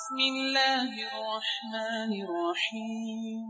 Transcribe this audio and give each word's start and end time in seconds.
بسم 0.00 0.20
الله 0.32 0.90
الرحمن 1.12 2.12
الرحيم. 2.24 3.46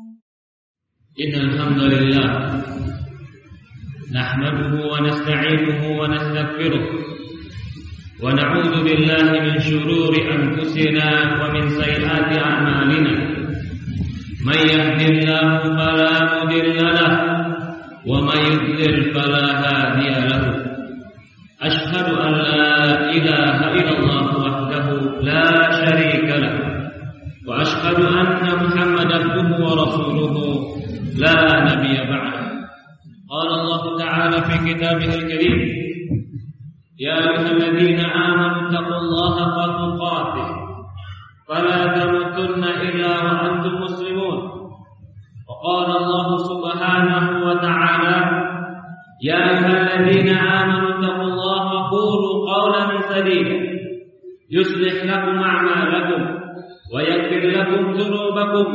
إن 1.23 1.33
الحمد 1.47 1.81
لله 1.95 2.31
نحمده 4.19 4.73
ونستعينه 4.93 5.81
ونستغفره 6.01 6.87
ونعوذ 8.23 8.75
بالله 8.85 9.27
من 9.47 9.55
شرور 9.61 10.13
أنفسنا 10.37 11.09
ومن 11.41 11.65
سيئات 11.71 12.31
أعمالنا. 12.43 13.15
من 14.43 14.61
يهد 14.75 15.01
الله 15.11 15.59
فلا 15.79 16.15
مضل 16.35 16.79
له 16.99 17.15
ومن 18.11 18.39
يضلل 18.51 18.97
فلا 19.15 19.47
هادي 19.63 20.11
له. 20.31 20.70
أشهد 21.63 22.09
أن 22.19 22.33
لا 22.33 23.11
إله 23.11 23.57
إلا 23.73 23.99
الله 23.99 24.27
وحده 24.45 24.87
لا 25.21 25.45
شريك 25.81 26.25
له. 26.25 26.57
وأشهد 27.49 27.99
أن 28.01 28.41
محمدا 28.65 29.17
عبده 29.17 29.65
ورسوله 29.65 30.37
لا 31.19 31.37
نبي 31.69 31.97
بعده. 32.13 32.41
قال 33.31 33.49
الله 33.61 33.99
تعالى 33.99 34.43
في 34.43 34.75
كتابه 34.75 35.15
الكريم 35.15 35.59
يا 37.01 37.17
أيها 37.19 37.51
الذين 37.51 38.01
آمنوا 38.01 38.69
اتقوا 38.69 38.99
الله 39.05 39.35
حق 39.37 39.59
تقاته 39.81 40.49
فلا 41.49 41.81
تموتن 41.99 42.65
إلا 42.65 43.11
وأنتم 43.25 43.75
مسلمون. 43.85 44.39
وقال 45.49 45.89
الله 45.97 46.29
سبحانه 46.39 47.47
وتعالى 47.47 48.50
يا 49.23 49.51
أيها 49.51 50.01
الذين 50.01 50.29
آمنوا 50.39 50.89
اتقوا 50.91 51.29
الله 51.33 51.63
وقولوا 51.75 52.35
قولا 52.53 53.01
سديدا. 53.01 53.59
يصلح 54.51 54.97
لكم 55.05 55.39
أعمالكم 55.39 56.23
ويغفر 56.95 57.43
لكم 57.59 57.83
ذنوبكم. 57.91 58.67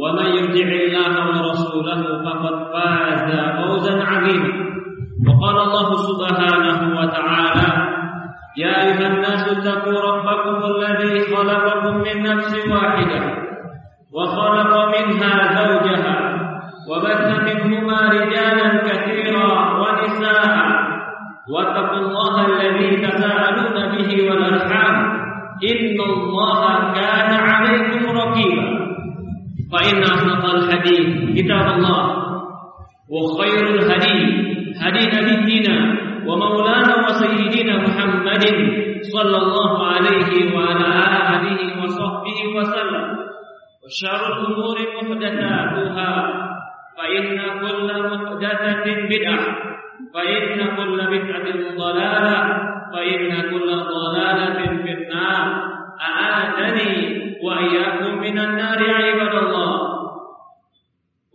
ومن 0.00 0.26
يطع 0.26 0.68
الله 0.84 1.14
ورسوله 1.28 2.02
فقد 2.24 2.56
فاز 2.72 3.30
فوزا 3.56 3.94
عظيما. 4.04 4.52
وقال 5.26 5.56
الله 5.66 5.88
سبحانه 6.08 7.00
وتعالى 7.00 7.68
يا 8.56 8.74
أيها 8.82 9.06
الناس 9.14 9.42
اتقوا 9.48 10.00
ربكم 10.10 10.56
الذي 10.70 11.20
خلقكم 11.20 11.94
من 11.96 12.22
نفس 12.22 12.52
واحدة 12.70 13.20
وخلق 14.12 14.72
منها 14.94 15.34
زوجها 15.58 16.16
وبث 16.90 17.26
منهما 17.48 17.98
رجالا 18.08 18.53
واتقوا 21.52 21.98
الله 21.98 22.46
الذي 22.46 22.96
تساءلون 22.96 23.76
به 23.96 24.30
والأرحام 24.30 24.96
إن 25.70 26.00
الله 26.00 26.92
كان 26.92 27.30
عليكم 27.48 28.02
رقيبا. 28.18 28.66
فإن 29.72 30.02
أصدق 30.02 30.44
الحديث 30.54 31.08
كتاب 31.36 31.66
الله 31.76 32.04
وخير 33.10 33.64
الهدي 33.74 34.20
هدي 34.82 35.04
نبينا 35.20 35.76
ومولانا 36.26 36.94
وسيدنا 37.06 37.74
محمد 37.76 38.44
صلى 39.02 39.36
الله 39.36 39.86
عليه 39.86 40.56
وعلى 40.56 40.90
آله 41.34 41.60
وصحبه 41.82 42.38
وسلم. 42.56 43.06
وشر 43.84 44.22
الأمور 44.40 44.76
محدثاتها 44.96 46.12
فإن 46.96 47.38
كل 47.60 47.88
محدثة 48.10 48.84
بدعة. 49.10 49.73
فإن 50.13 50.75
كل 50.75 50.97
بدعة 50.97 51.47
ضلالة 51.77 52.37
فإن 52.93 53.41
كل 53.51 53.69
ضلالة 53.75 54.83
في 54.83 54.91
النار 54.91 55.69
أعاذني 56.01 57.19
وإياكم 57.43 58.19
من 58.19 58.39
النار 58.39 58.79
عباد 58.93 59.35
الله 59.43 59.75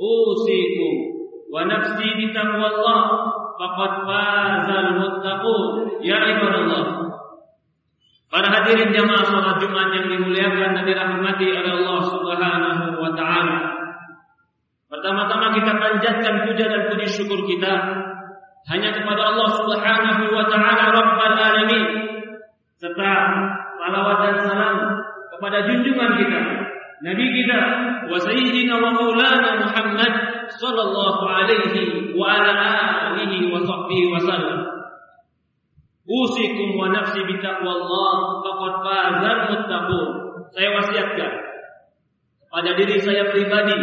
أوصيكم 0.00 0.92
ونفسي 1.54 2.08
بتقوى 2.18 2.66
الله 2.66 3.04
فقد 3.60 3.90
فاز 4.06 4.68
المتقون 4.70 5.90
يا 6.02 6.16
عباد 6.16 6.54
الله 6.54 6.84
Para 8.34 8.50
hadirin 8.50 8.90
jamaah 8.90 9.22
salat 9.22 9.62
Jumat 9.62 9.94
yang 9.94 10.10
dimuliakan 10.10 10.74
dan 10.74 10.82
dirahmati 10.82 11.54
oleh 11.54 11.70
Allah 11.70 12.00
Subhanahu 12.02 12.98
wa 12.98 13.14
taala. 13.14 13.58
Pertama-tama 14.90 15.54
kita 15.54 15.70
panjatkan 15.78 16.42
puja 16.42 16.66
dan 16.66 16.90
puji 16.90 17.06
syukur 17.14 17.46
kita 17.46 17.74
hanya 18.67 18.89
kepada 18.91 19.21
Allah 19.31 19.49
Subhanahu 19.63 20.23
wa 20.35 20.45
taala 20.51 20.83
Rabbul 20.91 21.37
alamin. 21.39 21.85
Serta 22.75 23.11
salawat 23.79 24.17
dan 24.27 24.35
salam 24.43 24.77
kepada 25.35 25.67
junjungan 25.67 26.11
kita 26.19 26.41
Nabi 26.99 27.25
kita 27.31 27.59
wa 28.11 28.19
sayyidina 28.19 28.75
wa 28.75 28.91
maulana 28.91 29.63
Muhammad 29.63 30.13
sallallahu 30.51 31.23
alaihi 31.23 32.11
wa 32.11 32.27
ala 32.27 32.51
alihi 33.15 33.47
wa 33.47 33.63
sahbihi 33.63 34.11
wa 34.11 34.19
sallam. 34.19 34.59
Usikum 36.03 36.75
wa 36.75 36.91
nafsi 36.91 37.23
bitaqwallah 37.23 38.11
faqad 38.43 38.73
fazal 38.83 39.39
muttaqun. 39.47 40.07
Saya 40.51 40.69
wasiatkan 40.75 41.31
pada 42.51 42.69
diri 42.75 42.99
saya 42.99 43.31
pribadi 43.31 43.79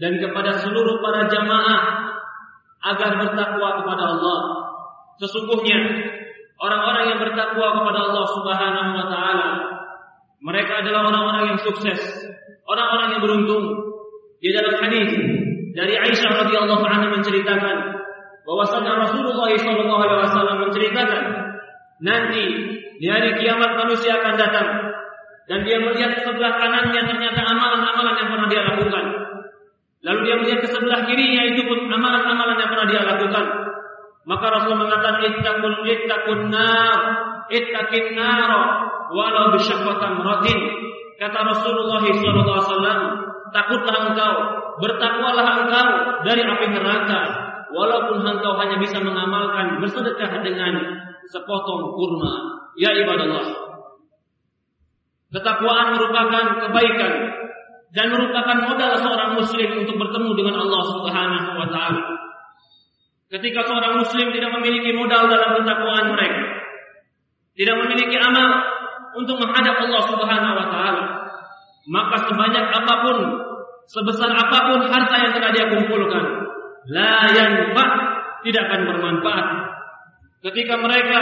dan 0.00 0.18
kepada 0.18 0.58
seluruh 0.58 0.98
para 0.98 1.30
jamaah 1.30 1.80
agar 2.82 3.10
bertakwa 3.22 3.68
kepada 3.82 4.04
Allah. 4.16 4.38
Sesungguhnya 5.22 5.78
orang-orang 6.58 7.04
yang 7.14 7.20
bertakwa 7.22 7.66
kepada 7.78 7.98
Allah 8.10 8.26
Subhanahu 8.34 8.90
wa 8.98 9.06
taala 9.06 9.50
mereka 10.42 10.82
adalah 10.82 11.06
orang-orang 11.06 11.54
yang 11.54 11.60
sukses, 11.62 12.00
orang-orang 12.66 13.08
yang 13.14 13.22
beruntung. 13.22 13.64
Di 14.42 14.50
dalam 14.50 14.74
hadis 14.82 15.14
dari 15.78 15.94
Aisyah 15.94 16.30
radhiyallahu 16.42 16.82
anha 16.82 17.14
menceritakan 17.14 17.76
bahwasanya 18.42 19.06
Rasulullah 19.06 19.54
sallallahu 19.54 20.02
alaihi 20.02 20.22
wasallam 20.26 20.58
menceritakan 20.66 21.22
nanti 22.02 22.44
di 22.98 23.06
hari 23.06 23.38
kiamat 23.38 23.78
manusia 23.78 24.18
akan 24.18 24.34
datang 24.34 24.68
dan 25.46 25.62
dia 25.62 25.78
melihat 25.78 26.26
sebelah 26.26 26.58
kanannya 26.58 27.02
ternyata 27.06 27.38
amalan-amalan 27.38 28.14
yang 28.18 28.28
pernah 28.34 28.48
dia 28.50 28.62
lakukan. 28.66 29.04
Lalu 30.02 30.18
dia 30.26 30.34
melihat 30.34 30.58
ke 30.66 30.68
sebelah 30.74 31.06
kirinya 31.06 31.42
itu 31.54 31.62
pun 31.62 31.86
amalan-amalan 31.86 32.58
yang 32.58 32.70
pernah 32.74 32.86
dia 32.90 33.02
lakukan. 33.06 33.46
Maka 34.26 34.46
Rasul 34.50 34.74
mengatakan 34.78 35.22
ittaqul 35.30 35.82
ittaqun 35.86 36.50
nar, 36.50 36.98
ittaqin 37.50 38.18
nar 38.18 38.50
walau 39.14 39.54
bisyaqqatin 39.54 40.12
ratin. 40.22 40.58
Kata 41.22 41.38
Rasulullah 41.46 42.02
wasallam, 42.02 42.98
takutlah 43.54 43.96
engkau, 44.10 44.34
bertakwalah 44.82 45.46
engkau 45.62 45.88
dari 46.26 46.42
api 46.42 46.66
neraka, 46.74 47.20
walaupun 47.70 48.26
engkau 48.26 48.58
hanya 48.58 48.82
bisa 48.82 48.98
mengamalkan 48.98 49.78
bersedekah 49.78 50.42
dengan 50.42 50.82
sepotong 51.30 51.94
kurma. 51.94 52.34
Ya 52.74 52.90
ibadallah. 52.90 53.70
Ketakwaan 55.30 55.96
merupakan 55.96 56.44
kebaikan 56.66 57.12
dan 57.92 58.08
merupakan 58.08 58.56
modal 58.72 58.92
seorang 59.04 59.30
muslim 59.36 59.68
untuk 59.84 59.96
bertemu 60.00 60.30
dengan 60.32 60.56
Allah 60.64 60.82
Subhanahu 60.96 61.48
wa 61.60 61.68
taala. 61.68 62.02
Ketika 63.28 63.64
seorang 63.64 64.00
muslim 64.00 64.32
tidak 64.32 64.50
memiliki 64.60 64.96
modal 64.96 65.28
dalam 65.28 65.60
ketakwaan 65.60 66.16
mereka, 66.16 66.42
tidak 67.52 67.76
memiliki 67.84 68.16
amal 68.16 68.48
untuk 69.16 69.36
menghadap 69.40 69.76
Allah 69.76 70.02
Subhanahu 70.08 70.54
wa 70.56 70.66
taala, 70.72 71.04
maka 71.88 72.16
sebanyak 72.32 72.64
apa 72.64 72.94
pun, 73.04 73.16
sebesar 73.88 74.30
apa 74.32 74.58
pun 74.72 74.78
harta 74.88 75.16
yang 75.20 75.32
telah 75.36 75.50
dia 75.52 75.66
kumpulkan, 75.68 76.24
la 76.88 77.28
yanfa 77.28 77.86
tidak 78.40 78.62
akan 78.72 78.80
bermanfaat. 78.88 79.46
Ketika 80.48 80.74
mereka 80.80 81.18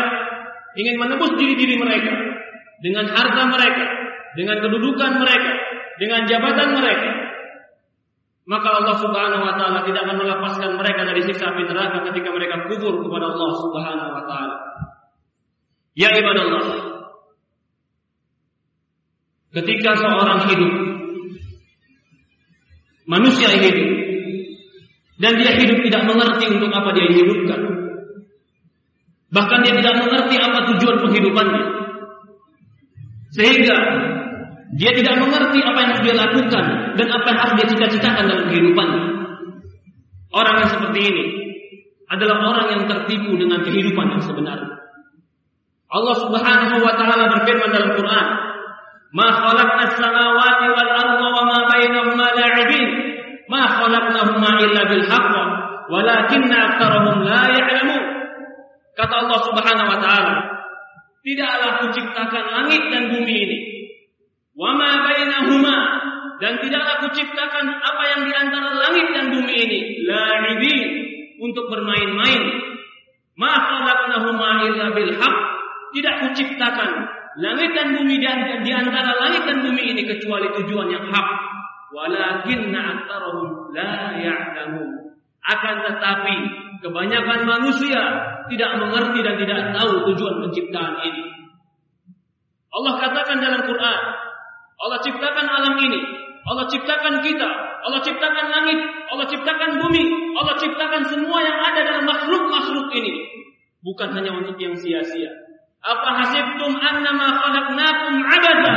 ingin 0.78 0.96
menembus 1.02 1.34
diri-diri 1.34 1.76
mereka 1.76 2.14
dengan 2.78 3.10
harta 3.10 3.42
mereka, 3.50 3.84
dengan 4.38 4.56
kedudukan 4.62 5.18
mereka, 5.18 5.52
dengan 6.00 6.24
jabatan 6.24 6.80
mereka, 6.80 7.12
maka 8.48 8.68
Allah 8.72 8.96
Subhanahu 8.96 9.44
wa 9.44 9.54
taala 9.60 9.84
tidak 9.84 10.08
akan 10.08 10.16
melepaskan 10.16 10.70
mereka 10.80 11.04
dari 11.04 11.20
siksa 11.28 11.52
api 11.52 11.68
neraka 11.68 12.08
ketika 12.08 12.32
mereka 12.32 12.64
kubur 12.72 13.04
kepada 13.04 13.36
Allah 13.36 13.50
Subhanahu 13.60 14.10
wa 14.16 14.24
taala. 14.24 14.56
Ya 15.92 16.08
ibadallah. 16.16 16.64
Ketika 19.50 19.98
seorang 19.98 20.40
hidup 20.48 20.72
manusia 23.04 23.50
hidup 23.50 23.90
dan 25.20 25.36
dia 25.36 25.52
hidup 25.58 25.84
tidak 25.84 26.02
mengerti 26.08 26.48
untuk 26.48 26.72
apa 26.72 26.96
dia 26.96 27.12
hidupkan. 27.12 27.60
Bahkan 29.30 29.58
dia 29.62 29.74
tidak 29.78 29.94
mengerti 30.00 30.36
apa 30.40 30.58
tujuan 30.74 30.96
penghidupannya. 31.06 31.64
Sehingga 33.30 33.78
dia 34.70 34.94
tidak 34.94 35.18
mengerti 35.18 35.58
apa 35.66 35.78
yang 35.82 35.90
harus 35.90 36.02
dia 36.06 36.14
lakukan 36.14 36.64
dan 36.94 37.06
apa 37.10 37.26
yang 37.26 37.38
harus 37.42 37.54
dia 37.58 37.66
cita-citakan 37.74 38.24
dalam 38.30 38.46
kehidupannya. 38.46 39.02
Orang 40.30 40.54
yang 40.62 40.70
seperti 40.70 41.00
ini 41.10 41.24
adalah 42.06 42.38
orang 42.38 42.66
yang 42.78 42.82
tertipu 42.86 43.34
dengan 43.34 43.66
kehidupan 43.66 44.14
yang 44.14 44.22
sebenarnya. 44.22 44.78
Allah 45.90 46.16
Subhanahu 46.22 46.76
wa 46.86 46.94
taala 46.94 47.34
berfirman 47.34 47.70
dalam 47.74 47.98
Quran, 47.98 48.26
Ma 49.10 49.26
khalaqna 49.26 49.90
as-samawati 49.90 50.66
wal 50.70 50.90
arda 50.94 51.26
wa 51.34 51.42
ma 51.50 51.58
bainahuma 51.66 52.26
la'ibin. 52.30 52.88
Ma 53.50 53.66
khalaqnahuma 53.74 54.50
illa 54.62 54.82
bil 54.86 55.02
haqq, 55.02 55.34
walakinna 55.90 56.56
aktsarahum 56.70 57.26
la 57.26 57.42
ya'lamun. 57.50 58.02
Kata 58.94 59.14
Allah 59.18 59.38
Subhanahu 59.50 59.90
wa 59.90 59.98
taala, 59.98 60.34
tidaklah 61.26 61.82
kuciptakan 61.82 62.44
langit 62.54 62.82
dan 62.94 63.02
bumi 63.10 63.34
ini. 63.34 63.79
Wa 64.56 64.74
ma 64.74 64.90
bainahuma 65.06 65.78
dan 66.40 66.56
tidaklah 66.58 67.04
kuciptakan 67.06 67.64
apa 67.68 68.02
yang 68.16 68.22
di 68.26 68.32
antara 68.32 68.72
langit 68.72 69.06
dan 69.12 69.30
bumi 69.30 69.54
ini 69.54 69.80
la'ibin 70.08 70.88
untuk 71.38 71.68
bermain-main. 71.68 72.42
Ma 73.36 73.52
khalaqnahuma 73.56 74.66
illa 74.66 74.86
bil 74.96 75.12
haqq. 75.14 75.38
Tidak 75.90 76.14
kuciptakan 76.22 76.90
langit 77.38 77.70
dan 77.74 77.98
bumi 77.98 78.22
dan 78.22 78.62
di 78.62 78.72
antara 78.72 79.10
langit 79.20 79.42
dan 79.46 79.62
bumi 79.62 79.94
ini 79.94 80.02
kecuali 80.06 80.48
tujuan 80.60 80.88
yang 80.90 81.06
hak. 81.10 81.28
Walakinna 81.90 82.80
aktsarahum 82.98 83.74
la 83.74 84.14
ya'lamun. 84.14 85.18
Akan 85.42 85.76
tetapi 85.82 86.36
kebanyakan 86.80 87.40
manusia 87.44 88.02
tidak 88.46 88.70
mengerti 88.78 89.18
dan 89.22 89.34
tidak 89.40 89.60
tahu 89.74 90.08
tujuan 90.10 90.46
penciptaan 90.46 90.94
ini. 91.06 91.24
Allah 92.70 92.94
katakan 93.02 93.42
dalam 93.42 93.66
Quran, 93.66 94.00
Allah 94.80 94.98
ciptakan 95.04 95.46
alam 95.46 95.76
ini, 95.76 96.00
Allah 96.48 96.64
ciptakan 96.64 97.20
kita, 97.20 97.48
Allah 97.84 98.00
ciptakan 98.00 98.46
langit, 98.48 98.80
Allah 99.12 99.26
ciptakan 99.28 99.76
bumi, 99.76 100.04
Allah 100.40 100.56
ciptakan 100.56 101.02
semua 101.04 101.44
yang 101.44 101.58
ada 101.60 101.80
dalam 101.84 102.04
makhluk-makhluk 102.08 102.88
ini. 102.96 103.28
Bukan 103.84 104.12
hanya 104.16 104.32
untuk 104.40 104.56
yang 104.56 104.72
sia-sia, 104.76 105.28
apa 105.80 106.08
hasibtum 106.24 106.76
annama 106.80 107.28
khalaqnakum 107.44 108.24
abada 108.24 108.76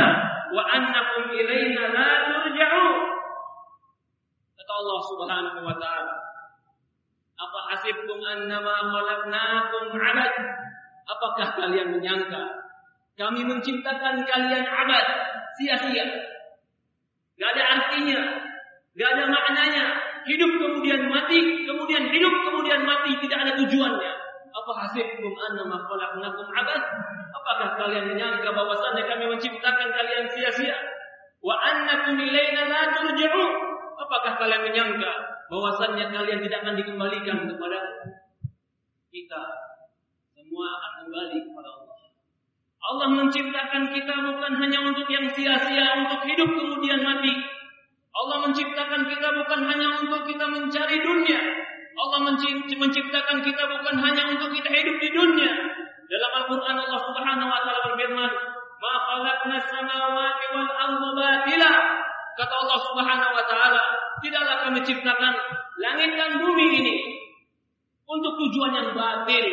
wa 0.52 0.62
annakum 0.72 1.32
ilaina 1.32 1.92
la 1.92 2.08
turja'un? 2.28 2.96
Kata 4.60 4.72
Allah 4.72 4.98
Subhanahu 5.08 5.60
wa 5.64 5.76
taala. 5.80 6.14
Apa 7.36 7.58
hasibtum 7.72 8.20
annama 8.20 8.92
khalaqnakum 8.92 9.92
abad? 9.92 10.32
Apakah 11.04 11.48
kalian 11.60 11.96
menyangka 11.96 12.64
kami 13.14 13.46
menciptakan 13.46 14.26
kalian 14.26 14.64
abad 14.66 15.06
sia-sia? 15.58 16.06
Gak 17.34 17.50
ada 17.58 17.62
artinya, 17.78 18.20
gak 18.94 19.10
ada 19.18 19.24
maknanya. 19.26 19.84
Hidup 20.24 20.56
kemudian 20.56 21.04
mati, 21.12 21.66
kemudian 21.68 22.08
hidup 22.08 22.34
kemudian 22.48 22.80
mati, 22.88 23.12
tidak 23.20 23.44
ada 23.44 23.52
tujuannya. 23.60 24.12
Apa 24.54 24.72
hasibkum 24.86 25.34
annama 25.36 25.84
khalaqnakum 25.84 26.46
abad? 26.48 26.82
Apakah 27.34 27.76
kalian 27.76 28.14
menyangka 28.14 28.48
bahwasanya 28.54 29.04
kami 29.04 29.28
menciptakan 29.28 29.88
kalian 29.92 30.24
sia-sia? 30.32 30.78
Wa 31.44 31.52
annakum 31.60 32.16
ilaina 32.16 32.64
la 32.70 32.82
turja'un? 32.96 33.52
Apakah 34.00 34.40
kalian 34.40 34.64
menyangka 34.64 35.12
bahwasanya 35.52 36.08
kalian 36.08 36.40
tidak 36.40 36.64
akan 36.64 36.74
dikembalikan 36.80 37.38
kepada 37.44 37.78
kita? 39.12 39.42
Semua 40.32 40.66
akan 40.80 40.92
kembali 41.04 41.36
kepada 41.44 41.68
Allah. 41.68 41.83
Allah 42.84 43.08
menciptakan 43.16 43.88
kita 43.96 44.12
bukan 44.12 44.52
hanya 44.60 44.78
untuk 44.84 45.08
yang 45.08 45.24
sia-sia, 45.32 46.04
untuk 46.04 46.20
hidup 46.28 46.52
kemudian 46.52 47.00
mati. 47.00 47.32
Allah 48.14 48.44
menciptakan 48.44 49.08
kita 49.08 49.28
bukan 49.40 49.60
hanya 49.64 49.88
untuk 50.04 50.22
kita 50.28 50.44
mencari 50.46 51.00
dunia, 51.00 51.40
Allah 51.94 52.20
menciptakan 52.76 53.38
kita 53.40 53.62
bukan 53.64 53.96
hanya 54.04 54.22
untuk 54.36 54.52
kita 54.52 54.68
hidup 54.68 54.96
di 55.00 55.08
dunia. 55.16 55.52
Dalam 56.04 56.30
Al-Quran 56.44 56.76
Allah 56.76 57.00
Subhanahu 57.00 57.48
wa 57.48 57.60
taala 57.64 57.80
berfirman, 57.90 58.32
"Ma 58.78 58.94
khalaqna 59.08 59.56
samawati 59.64 60.44
wal 60.52 60.70
arda 60.70 61.10
batila." 61.16 61.72
Kata 62.34 62.54
Allah 62.54 62.78
Subhanahu 62.92 63.32
wa 63.32 63.44
taala, 63.48 63.82
tidaklah 64.20 64.56
kami 64.68 64.80
ciptakan 64.84 65.34
langit 65.80 66.10
dan 66.18 66.42
bumi 66.42 66.66
ini 66.82 66.94
untuk 68.04 68.36
tujuan 68.36 68.72
yang 68.76 68.88
batil, 68.92 69.46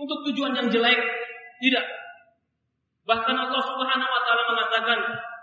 untuk 0.00 0.18
tujuan 0.30 0.56
yang 0.56 0.66
jelek. 0.72 0.98
Tidak. 1.60 1.99
Bahkan 3.10 3.36
Allah 3.42 3.62
Subhanahu 3.66 4.10
wa 4.14 4.22
taala 4.22 4.42
mengatakan, 4.54 4.98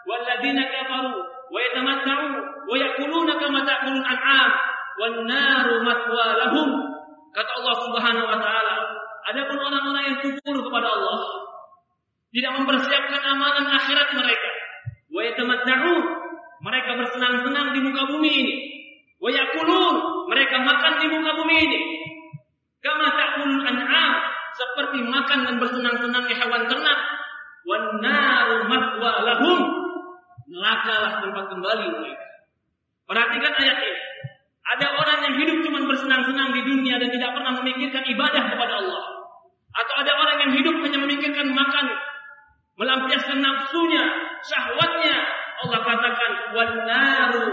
"Walladzina 0.08 0.64
kafaru 0.72 1.20
wa 1.52 1.60
yatamatta'u 1.60 2.28
wa 2.64 2.76
ya'kuluna 2.80 3.34
kama 3.36 3.60
ta'kulun 3.68 4.08
an'am 4.08 4.52
wan 5.04 5.14
naru 5.28 5.76
matwa 5.84 6.26
lahum. 6.48 6.70
Kata 7.36 7.52
Allah 7.60 7.76
Subhanahu 7.84 8.28
wa 8.32 8.40
taala, 8.40 8.76
adapun 9.28 9.60
orang-orang 9.60 10.04
yang 10.08 10.18
kufur 10.24 10.56
kepada 10.64 10.88
Allah, 10.96 11.20
tidak 12.32 12.52
mempersiapkan 12.56 13.22
amalan 13.36 13.68
akhirat 13.68 14.10
mereka, 14.16 14.52
wa 15.12 15.20
yatamatta'un, 15.28 16.04
mereka 16.64 16.92
bersenang-senang 17.04 17.76
di 17.76 17.80
muka 17.84 18.04
bumi 18.16 18.32
ini. 18.32 18.56
Wa 19.20 19.28
yakulun, 19.28 19.96
mereka 20.32 20.64
makan 20.64 20.94
di 21.04 21.08
muka 21.12 21.32
bumi 21.36 21.56
ini. 21.68 21.80
Kama 22.80 23.12
ta'kulun 23.12 23.60
an'am, 23.60 24.12
seperti 24.56 25.04
makan 25.04 25.40
dan 25.52 25.56
bersenang-senang 25.60 26.24
di 26.32 26.34
hewan 26.34 26.64
ternak. 26.72 27.00
Wan 27.68 28.00
naru 28.00 28.64
matwa 28.72 29.12
lahum, 29.28 29.60
neraka 30.48 31.20
tempat 31.20 31.46
kembali 31.52 31.86
mereka. 32.00 32.28
Perhatikan 33.04 33.54
ayat 33.60 33.78
ini. 33.84 34.02
Ada 34.68 34.88
orang 35.00 35.20
yang 35.24 35.36
hidup 35.40 35.58
cuma 35.64 35.80
bersenang-senang 35.84 36.52
di 36.52 36.62
dunia 36.64 37.00
dan 37.00 37.08
tidak 37.12 37.32
pernah 37.36 37.56
memikirkan 37.60 38.04
ibadah 38.08 38.44
kepada 38.52 38.74
Allah. 38.84 39.04
Atau 39.72 39.96
ada 40.00 40.12
orang 40.16 40.38
yang 40.48 40.52
hidup 40.60 40.76
hanya 40.84 41.00
memikirkan 41.04 41.48
makan, 41.52 41.86
melampiaskan 42.80 43.40
nafsunya, 43.40 44.04
syahwatnya. 44.44 45.18
Allah 45.58 45.80
katakan, 45.84 46.32
"Wan 46.56 46.72
naru 46.88 47.44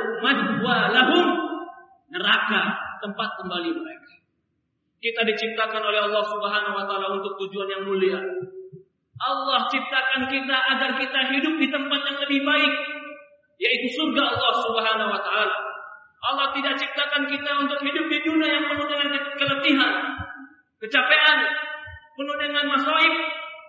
lahum." 0.90 1.26
Neraka 2.14 2.62
tempat 3.02 3.28
kembali 3.42 3.70
mereka. 3.74 4.12
Kita 5.02 5.26
diciptakan 5.26 5.82
oleh 5.82 6.00
Allah 6.06 6.22
Subhanahu 6.22 6.74
wa 6.78 6.84
taala 6.86 7.18
untuk 7.18 7.34
tujuan 7.42 7.68
yang 7.68 7.82
mulia. 7.90 8.18
Allah 9.14 9.70
ciptakan 9.70 10.26
kita 10.26 10.56
agar 10.74 10.90
kita 10.98 11.20
hidup 11.30 11.54
di 11.58 11.68
tempat 11.70 12.00
yang 12.02 12.18
lebih 12.18 12.40
baik, 12.42 12.74
yaitu 13.62 13.88
surga 13.94 14.22
Allah 14.34 14.52
Subhanahu 14.66 15.10
wa 15.14 15.20
taala. 15.22 15.56
Allah 16.24 16.46
tidak 16.56 16.74
ciptakan 16.80 17.28
kita 17.28 17.50
untuk 17.60 17.78
hidup 17.84 18.06
di 18.08 18.18
dunia 18.24 18.48
yang 18.48 18.64
penuh 18.72 18.88
dengan 18.88 19.08
keletihan, 19.36 19.92
kecapean, 20.80 21.38
penuh 22.16 22.36
dengan 22.40 22.64
masaib, 22.72 23.14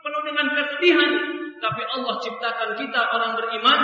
penuh 0.01 0.23
dengan 0.23 0.47
kesedihan. 0.55 1.11
Tapi 1.55 1.81
Allah 1.81 2.15
ciptakan 2.21 2.69
kita 2.79 3.01
orang 3.11 3.31
beriman 3.37 3.79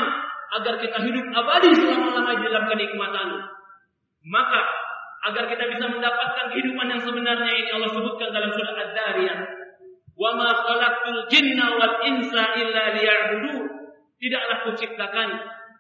agar 0.60 0.76
kita 0.80 0.98
hidup 1.04 1.26
abadi 1.34 1.72
selama-lamanya 1.72 2.48
dalam 2.48 2.64
kenikmatan. 2.68 3.28
Maka 4.28 4.62
agar 5.32 5.46
kita 5.50 5.66
bisa 5.70 5.86
mendapatkan 5.90 6.46
kehidupan 6.52 6.88
yang 6.90 7.02
sebenarnya 7.02 7.52
ini 7.54 7.70
Allah 7.74 7.90
sebutkan 7.94 8.30
dalam 8.34 8.52
surah 8.54 8.76
Ad-Dariyah. 8.76 9.40
Wa 10.16 10.32
ma 10.36 10.50
khalaqtul 10.54 11.22
jinna 11.32 11.76
wal 11.76 11.96
insa 12.06 12.44
illa 12.60 12.84
liya'budun. 12.96 13.66
Tidaklah 14.22 14.58
kuciptakan 14.70 15.30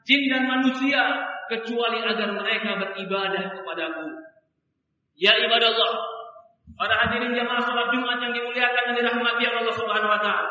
jin 0.07 0.21
dan 0.33 0.49
manusia 0.49 1.01
kecuali 1.45 2.01
agar 2.01 2.33
mereka 2.33 2.79
beribadah 2.79 3.43
kepadaku. 3.59 4.07
Ya 5.19 5.37
ibadah 5.37 5.69
Allah, 5.77 5.93
para 6.73 6.93
hadirin 7.05 7.37
jamaah 7.37 7.61
salat 7.61 7.93
Jumat 7.93 8.17
yang 8.23 8.33
dimuliakan 8.33 8.83
dan 8.89 8.95
dirahmati 8.97 9.43
Allah 9.45 9.75
Subhanahu 9.77 10.09
wa 10.09 10.21
taala. 10.23 10.49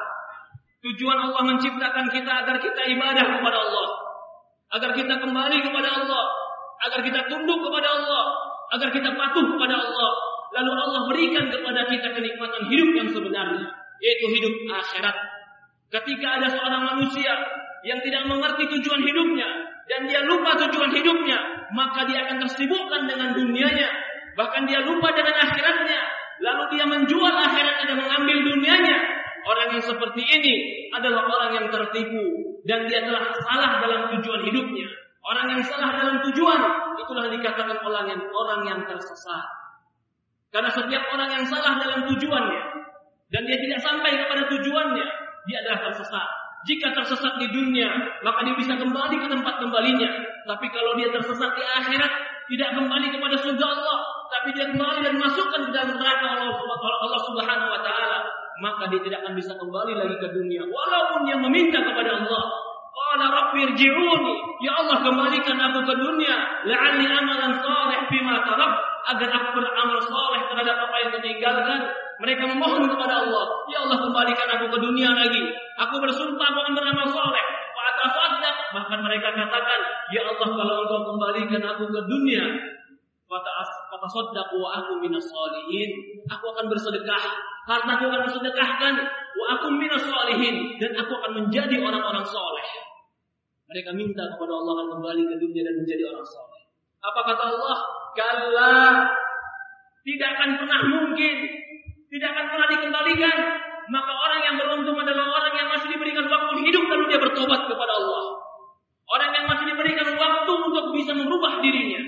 Tujuan 0.80 1.18
Allah 1.18 1.42
menciptakan 1.44 2.06
kita 2.08 2.32
agar 2.44 2.56
kita 2.62 2.82
ibadah 2.94 3.24
kepada 3.36 3.58
Allah, 3.58 3.88
agar 4.78 4.90
kita 4.94 5.14
kembali 5.18 5.58
kepada 5.66 5.88
Allah, 5.92 6.24
agar 6.86 7.00
kita 7.04 7.20
tunduk 7.26 7.58
kepada 7.58 7.88
Allah, 7.90 8.24
agar 8.78 8.88
kita 8.94 9.10
patuh 9.12 9.44
kepada 9.44 9.76
Allah. 9.76 10.10
Lalu 10.50 10.70
Allah 10.74 11.02
berikan 11.06 11.44
kepada 11.46 11.86
kita 11.86 12.08
kenikmatan 12.10 12.62
hidup 12.66 12.90
yang 12.98 13.08
sebenarnya, 13.14 13.66
yaitu 14.02 14.26
hidup 14.34 14.54
akhirat. 14.66 15.16
Ketika 15.90 16.26
ada 16.38 16.48
seorang 16.50 16.82
manusia 16.86 17.34
yang 17.86 17.98
tidak 18.02 18.26
mengerti 18.26 18.66
tujuan 18.78 19.02
hidupnya 19.02 19.48
dan 19.86 20.06
dia 20.10 20.22
lupa 20.26 20.58
tujuan 20.58 20.90
hidupnya, 20.90 21.38
maka 21.74 22.06
dia 22.06 22.26
akan 22.26 22.42
tersibukkan 22.46 23.06
dengan 23.06 23.34
dunianya, 23.34 23.90
bahkan 24.34 24.66
dia 24.66 24.82
lupa 24.82 25.14
dengan 25.14 25.34
akhiratnya. 25.38 26.00
Lalu 26.40 26.62
dia 26.72 26.84
menjual 26.88 27.34
akhiratnya 27.36 27.84
dan 27.84 27.98
mengambil 28.00 28.38
dunianya. 28.48 28.98
Orang 29.44 29.76
yang 29.76 29.84
seperti 29.84 30.22
ini 30.24 30.54
adalah 30.92 31.28
orang 31.28 31.52
yang 31.52 31.66
tertipu 31.68 32.24
dan 32.64 32.88
dia 32.88 33.04
telah 33.04 33.32
salah 33.44 33.80
dalam 33.80 34.00
tujuan 34.18 34.40
hidupnya. 34.48 34.88
Orang 35.20 35.52
yang 35.52 35.62
salah 35.64 36.00
dalam 36.00 36.16
tujuan 36.28 36.60
itulah 36.96 37.28
dikatakan 37.28 37.76
orang 37.84 38.06
yang 38.08 38.22
orang 38.32 38.60
yang 38.64 38.80
tersesat. 38.88 39.59
Karena 40.50 40.70
setiap 40.74 41.02
orang 41.14 41.30
yang 41.30 41.44
salah 41.46 41.78
dalam 41.78 42.10
tujuannya 42.10 42.62
dan 43.30 43.42
dia 43.46 43.58
tidak 43.62 43.80
sampai 43.80 44.10
kepada 44.18 44.42
tujuannya, 44.50 45.06
dia 45.46 45.56
adalah 45.62 45.80
tersesat. 45.90 46.28
Jika 46.66 46.92
tersesat 46.92 47.40
di 47.40 47.48
dunia, 47.54 47.88
maka 48.20 48.44
dia 48.44 48.52
bisa 48.58 48.76
kembali 48.76 49.16
ke 49.16 49.26
tempat 49.30 49.54
kembalinya. 49.62 50.10
Tapi 50.44 50.66
kalau 50.74 50.98
dia 50.98 51.08
tersesat 51.08 51.56
di 51.56 51.62
akhirat, 51.64 52.12
tidak 52.50 52.70
kembali 52.74 53.06
kepada 53.14 53.36
surga 53.40 53.64
Allah, 53.64 53.98
tapi 54.28 54.48
dia 54.58 54.66
kembali 54.68 54.98
dan 55.06 55.14
masukkan 55.22 55.60
ke 55.64 55.70
dalam 55.70 55.94
neraka 55.96 56.26
Allah, 56.36 56.52
Allah 57.06 57.20
Subhanahu 57.30 57.70
wa 57.70 57.80
taala, 57.80 58.18
maka 58.60 58.90
dia 58.92 59.00
tidak 59.06 59.24
akan 59.24 59.34
bisa 59.38 59.54
kembali 59.56 59.92
lagi 59.96 60.16
ke 60.20 60.28
dunia 60.34 60.66
walaupun 60.66 61.24
dia 61.24 61.38
meminta 61.38 61.80
kepada 61.80 62.20
Allah. 62.20 62.42
Qala 62.90 63.26
rabbi 63.30 63.58
irji'uni. 63.70 64.34
Ya 64.60 64.76
Allah 64.76 64.98
kembalikan 65.00 65.56
aku 65.56 65.86
ke 65.86 65.94
dunia. 65.94 66.36
La'alli 66.66 67.06
amalan 67.06 67.58
salih 67.62 68.00
bima. 68.10 68.42
Agar 69.00 69.28
aku 69.32 69.48
beramal 69.56 69.98
saleh 70.04 70.40
terhadap 70.52 70.76
apa 70.76 70.96
yang 71.00 71.10
kutinggalkan. 71.16 71.80
Mereka 72.20 72.44
memohon 72.52 72.84
kepada 72.84 73.24
Allah. 73.24 73.44
Ya 73.72 73.80
Allah 73.86 73.98
kembalikan 73.98 74.48
aku 74.58 74.66
ke 74.68 74.78
dunia 74.84 75.10
lagi. 75.16 75.40
Aku 75.80 75.96
bersumpah 76.02 76.46
aku 76.52 76.58
akan 76.66 76.74
beramal 76.76 77.08
saleh. 77.08 77.44
Fa'atasaddaq. 77.72 78.56
Bahkan 78.76 78.98
mereka 79.00 79.28
katakan. 79.32 79.80
Ya 80.12 80.22
Allah 80.28 80.48
kalau 80.52 80.74
engkau 80.84 81.00
kembalikan 81.14 81.62
aku 81.64 81.84
ke 81.88 82.00
dunia. 82.04 82.44
Fatasaddaq 83.30 84.50
wa 84.52 84.68
aku 84.82 85.00
minas 85.00 85.24
salihin. 85.24 85.90
Aku 86.28 86.44
akan 86.52 86.68
bersedekah. 86.68 87.22
Harta 87.64 87.90
aku 87.96 88.04
akan 88.12 88.20
bersedekahkan. 88.28 88.94
Wa 89.08 89.44
aku 89.56 89.66
minas 89.78 90.04
salihin. 90.04 90.76
Dan 90.76 90.92
aku 91.00 91.16
akan 91.16 91.32
menjadi 91.40 91.80
orang-orang 91.80 92.26
soleh. 92.28 92.68
Mereka 93.70 93.90
minta 93.94 94.26
kepada 94.34 94.50
Allah 94.50 94.72
akan 94.82 94.88
kembali 94.98 95.22
ke 95.30 95.34
dunia 95.38 95.62
dan 95.62 95.74
menjadi 95.78 96.02
orang 96.10 96.26
soleh. 96.26 96.62
Apa 97.06 97.20
kata 97.22 97.42
Allah? 97.54 97.76
Kalla 98.18 98.74
tidak 100.02 100.28
akan 100.34 100.50
pernah 100.58 100.80
mungkin, 100.90 101.36
tidak 102.10 102.28
akan 102.34 102.46
pernah 102.50 102.68
dikembalikan. 102.74 103.38
Maka 103.90 104.12
orang 104.14 104.40
yang 104.46 104.56
beruntung 104.58 104.98
adalah 104.98 105.26
orang 105.34 105.54
yang 105.54 105.68
masih 105.70 105.90
diberikan 105.90 106.26
waktu 106.26 106.62
hidup 106.66 106.84
lalu 106.86 107.04
dia 107.10 107.18
bertobat 107.22 107.66
kepada 107.70 107.92
Allah. 107.94 108.24
Orang 109.10 109.30
yang 109.34 109.46
masih 109.50 109.66
diberikan 109.70 110.06
waktu 110.18 110.52
untuk 110.54 110.84
bisa 110.94 111.14
merubah 111.14 111.58
dirinya. 111.62 112.02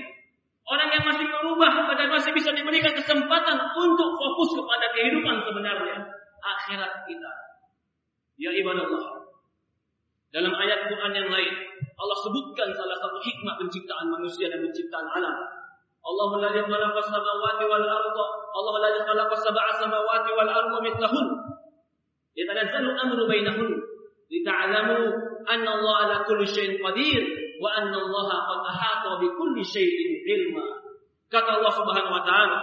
Orang 0.63 0.91
yang 0.95 1.03
masih 1.03 1.27
merubah 1.27 1.91
dan 1.95 2.07
masih 2.07 2.31
bisa 2.31 2.55
diberikan 2.55 2.95
kesempatan 2.95 3.55
untuk 3.75 4.09
fokus 4.15 4.49
kepada 4.55 4.85
kehidupan 4.95 5.43
sebenarnya. 5.43 6.07
Akhirat 6.43 7.07
kita. 7.07 7.31
Ya 8.39 8.51
ibadah 8.51 8.83
Allah. 8.87 9.22
Dalam 10.33 10.53
ayat 10.57 10.89
Quran 10.89 11.13
yang 11.13 11.29
lain, 11.29 11.53
Allah 11.93 12.17
sebutkan 12.25 12.73
salah 12.73 12.97
satu 12.97 13.21
hikmah 13.21 13.53
penciptaan 13.61 14.09
manusia 14.09 14.49
dan 14.49 14.65
penciptaan 14.65 15.05
alam. 15.13 15.35
Allahu 16.03 16.41
la 16.41 16.49
khalaqa 16.49 17.01
samawati 17.05 17.63
wal 17.69 17.85
arda. 17.85 18.25
Allah 18.57 18.73
la 18.81 18.89
khalaqa 19.05 19.35
sab'a 19.39 19.71
samawati 19.77 20.31
wal 20.33 20.49
arda 20.49 20.77
mithlahun. 20.81 21.27
Yatanazzalu 22.33 22.89
amru 22.97 23.23
bainahun 23.29 23.69
lita'lamu 24.33 24.99
anna 25.45 25.69
Allah 25.77 25.95
ala 26.01 26.15
kulli 26.25 26.49
syai'in 26.49 26.81
qadir 26.81 27.21
wa 27.61 27.69
anna 27.77 27.93
Allah 28.01 28.29
qad 28.49 28.61
ahata 28.73 29.11
bi 29.21 29.29
kulli 29.37 29.61
syai'in 29.61 30.11
ilma. 30.33 30.65
Kata 31.29 31.61
Allah 31.61 31.73
Subhanahu 31.77 32.13
wa 32.13 32.25
taala, 32.25 32.57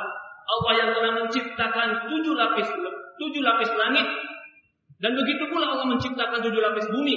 Allah 0.50 0.72
yang 0.74 0.90
telah 0.90 1.12
menciptakan 1.22 1.88
tujuh 2.10 2.34
lapis 2.34 2.66
tujuh 3.22 3.42
lapis 3.46 3.70
langit 3.78 4.06
dan 5.00 5.16
begitu 5.16 5.48
pula 5.48 5.70
Allah 5.70 5.86
menciptakan 5.86 6.42
tujuh 6.42 6.60
lapis 6.60 6.86
bumi. 6.90 7.16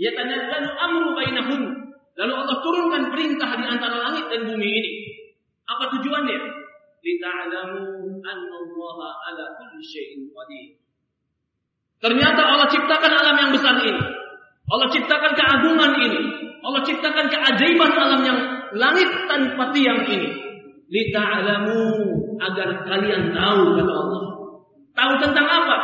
Yatanazzalu 0.00 0.70
amru 0.80 1.08
bainahun. 1.12 1.62
Lalu 2.16 2.32
Allah 2.32 2.56
turunkan 2.64 3.02
perintah 3.12 3.52
di 3.60 3.64
antara 3.68 3.96
langit 4.00 4.32
dan 4.32 4.48
bumi 4.48 4.68
ini. 4.68 4.92
Apa 5.68 5.92
tujuannya? 5.92 6.40
Lita'lamu 7.00 7.84
anna 8.24 8.56
Allah 8.60 8.98
ala 9.28 9.44
kulli 9.60 9.80
syai'in 9.84 10.28
qadir. 10.32 10.80
Ternyata 12.00 12.40
Allah 12.44 12.68
ciptakan 12.72 13.12
alam 13.12 13.36
yang 13.36 13.52
besar 13.52 13.76
ini. 13.84 14.02
Allah 14.72 14.88
ciptakan 14.88 15.32
keagungan 15.36 15.92
ini. 16.00 16.20
Allah 16.60 16.80
ciptakan 16.84 17.26
keajaiban 17.28 17.92
alam 17.92 18.20
yang 18.24 18.40
langit 18.76 19.08
tanpa 19.28 19.72
tiang 19.72 20.04
ini. 20.08 20.28
Lita'lamu 20.90 21.80
agar 22.40 22.68
kalian 22.88 23.36
tahu 23.36 23.62
kata 23.78 23.92
Allah. 23.94 24.22
Tahu 24.96 25.12
tentang 25.22 25.46
apa? 25.46 25.78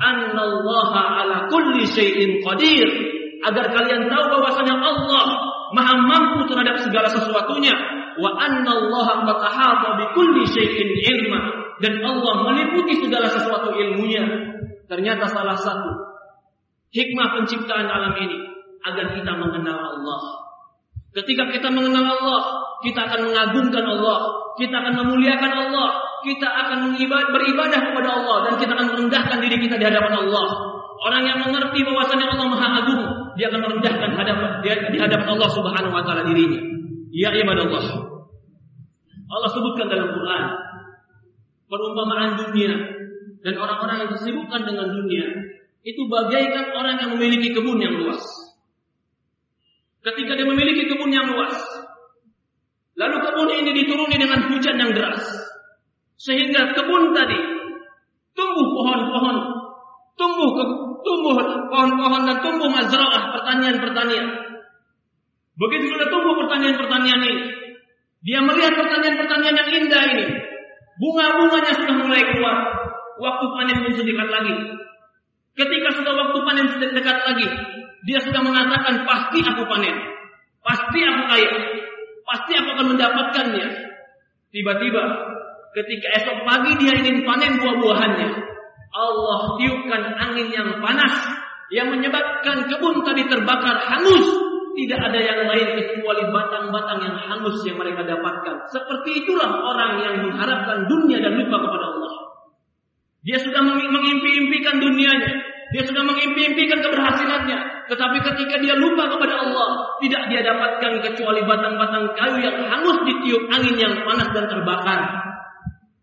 Annallaha 0.00 1.02
ala 1.22 1.36
kulli 1.50 1.84
syai'in 1.86 2.42
qadir. 2.42 2.88
Agar 3.46 3.70
kalian 3.70 4.10
tahu 4.10 4.24
bahwasanya 4.34 4.74
Allah 4.74 5.26
Maha 5.66 5.94
mampu 5.98 6.46
terhadap 6.46 6.78
segala 6.82 7.10
sesuatunya. 7.10 7.74
Wa 8.18 8.30
annallaha 8.38 9.26
qad 9.26 9.38
ahata 9.38 9.88
bi 9.98 10.04
kulli 10.14 10.42
syai'in 10.46 10.88
ilma. 11.14 11.40
Dan 11.82 12.00
Allah 12.02 12.34
meliputi 12.46 13.02
segala 13.02 13.30
sesuatu 13.30 13.74
ilmunya. 13.74 14.24
Ternyata 14.86 15.26
salah 15.26 15.58
satu 15.58 15.90
hikmah 16.94 17.28
penciptaan 17.36 17.86
alam 17.90 18.14
ini 18.22 18.38
agar 18.86 19.12
kita 19.18 19.32
mengenal 19.34 19.78
Allah. 19.98 20.22
Ketika 21.16 21.48
kita 21.48 21.68
mengenal 21.72 22.06
Allah, 22.06 22.40
kita 22.84 23.08
akan 23.08 23.20
mengagungkan 23.32 23.84
Allah, 23.84 24.18
kita 24.60 24.76
akan 24.84 24.94
memuliakan 25.00 25.52
Allah, 25.52 25.88
kita 26.22 26.44
akan 26.44 26.94
beribadah 27.32 27.80
kepada 27.90 28.08
Allah 28.20 28.36
dan 28.46 28.54
kita 28.60 28.72
akan 28.76 28.86
merendahkan 28.92 29.38
diri 29.40 29.56
kita 29.64 29.80
di 29.80 29.84
hadapan 29.88 30.12
Allah. 30.12 30.46
Orang 31.08 31.22
yang 31.24 31.38
mengerti 31.40 31.84
bahwasanya 31.84 32.36
Allah 32.36 32.46
Maha 32.52 32.68
Agung, 32.84 33.04
dia 33.36 33.52
akan 33.52 33.60
merendahkan 33.60 34.10
hadapan 34.16 34.50
di 34.64 34.98
hadapan 34.98 35.28
Allah 35.36 35.50
Subhanahu 35.52 35.92
wa 35.94 36.02
taala 36.04 36.24
dirinya. 36.28 36.60
Ya 37.12 37.32
ibadallah. 37.32 37.84
Allah 39.26 39.50
sebutkan 39.52 39.86
dalam 39.88 40.08
Quran 40.12 40.44
perumpamaan 41.66 42.30
dunia 42.40 42.72
dan 43.42 43.54
orang-orang 43.58 44.06
yang 44.06 44.10
tersibukkan 44.16 44.60
dengan 44.66 44.86
dunia 44.90 45.26
itu 45.86 46.02
bagaikan 46.10 46.74
orang 46.74 46.98
yang 46.98 47.10
memiliki 47.14 47.54
kebun 47.54 47.78
yang 47.78 47.94
luas. 47.94 48.22
Ketika 50.02 50.38
dia 50.38 50.46
memiliki 50.46 50.86
kebun 50.90 51.10
yang 51.10 51.30
luas, 51.30 51.54
lalu 52.98 53.16
kebun 53.22 53.48
ini 53.50 53.70
dituruni 53.74 54.16
dengan 54.18 54.50
hujan 54.50 54.76
yang 54.78 54.90
deras, 54.94 55.22
sehingga 56.18 56.74
kebun 56.74 57.14
tadi 57.14 57.38
tumbuh 58.34 58.66
pohon-pohon, 58.66 59.36
tumbuh 60.14 60.50
tumbuh 61.06 61.38
pohon-pohon 61.70 62.22
dan 62.26 62.36
tumbuh 62.42 62.66
mazraah 62.66 63.38
pertanian-pertanian. 63.38 64.26
Begitu 65.56 65.84
sudah 65.94 66.08
tumbuh 66.10 66.34
pertanian-pertanian 66.42 67.20
ini, 67.22 67.34
dia 68.26 68.42
melihat 68.42 68.74
pertanian-pertanian 68.74 69.54
yang 69.54 69.70
indah 69.70 70.02
ini, 70.12 70.26
bunga-bunganya 70.98 71.72
sudah 71.78 71.96
mulai 72.02 72.22
keluar, 72.26 72.56
waktu 73.22 73.44
panen 73.54 73.78
pun 73.86 73.92
sedekat 73.94 74.28
lagi. 74.28 74.54
Ketika 75.56 75.88
sudah 75.96 76.12
waktu 76.12 76.38
panen 76.44 76.66
sedekat 76.74 77.18
lagi, 77.24 77.48
dia 78.04 78.18
sudah 78.20 78.42
mengatakan 78.44 79.06
pasti 79.08 79.40
aku 79.40 79.62
panen, 79.64 79.96
pasti 80.60 81.00
aku 81.00 81.22
kaya, 81.30 81.50
pasti 82.26 82.52
aku 82.58 82.68
akan 82.76 82.86
mendapatkannya. 82.92 83.66
Tiba-tiba 84.52 85.02
ketika 85.72 86.08
esok 86.20 86.38
pagi 86.44 86.72
dia 86.82 86.92
ingin 87.00 87.24
panen 87.24 87.62
buah-buahannya, 87.62 88.55
Allah 88.94 89.58
tiupkan 89.58 90.02
angin 90.14 90.48
yang 90.50 90.68
panas 90.78 91.14
yang 91.70 91.90
menyebabkan 91.90 92.70
kebun 92.70 93.02
tadi 93.02 93.26
terbakar 93.26 93.76
hangus. 93.82 94.26
Tidak 94.76 95.00
ada 95.00 95.16
yang 95.16 95.48
lain 95.48 95.68
kecuali 95.80 96.28
batang-batang 96.28 97.00
yang 97.00 97.16
hangus 97.16 97.64
yang 97.64 97.80
mereka 97.80 98.04
dapatkan. 98.04 98.68
Seperti 98.68 99.24
itulah 99.24 99.64
orang 99.64 100.04
yang 100.04 100.14
mengharapkan 100.20 100.84
dunia 100.84 101.16
dan 101.24 101.32
lupa 101.32 101.64
kepada 101.64 101.86
Allah. 101.96 102.12
Dia 103.24 103.40
sudah 103.40 103.64
mengimpi-impikan 103.64 104.76
dunianya. 104.76 105.32
Dia 105.72 105.82
sudah 105.82 106.04
mengimpi-impikan 106.04 106.84
keberhasilannya. 106.84 107.88
Tetapi 107.88 108.18
ketika 108.20 108.60
dia 108.60 108.76
lupa 108.76 109.08
kepada 109.16 109.48
Allah, 109.48 109.96
tidak 110.04 110.28
dia 110.28 110.44
dapatkan 110.44 110.92
kecuali 111.02 111.40
batang-batang 111.48 112.12
kayu 112.12 112.38
yang 112.44 112.58
hangus 112.68 112.98
ditiup 113.08 113.48
angin 113.48 113.80
yang 113.80 113.94
panas 114.04 114.28
dan 114.36 114.44
terbakar. 114.44 115.00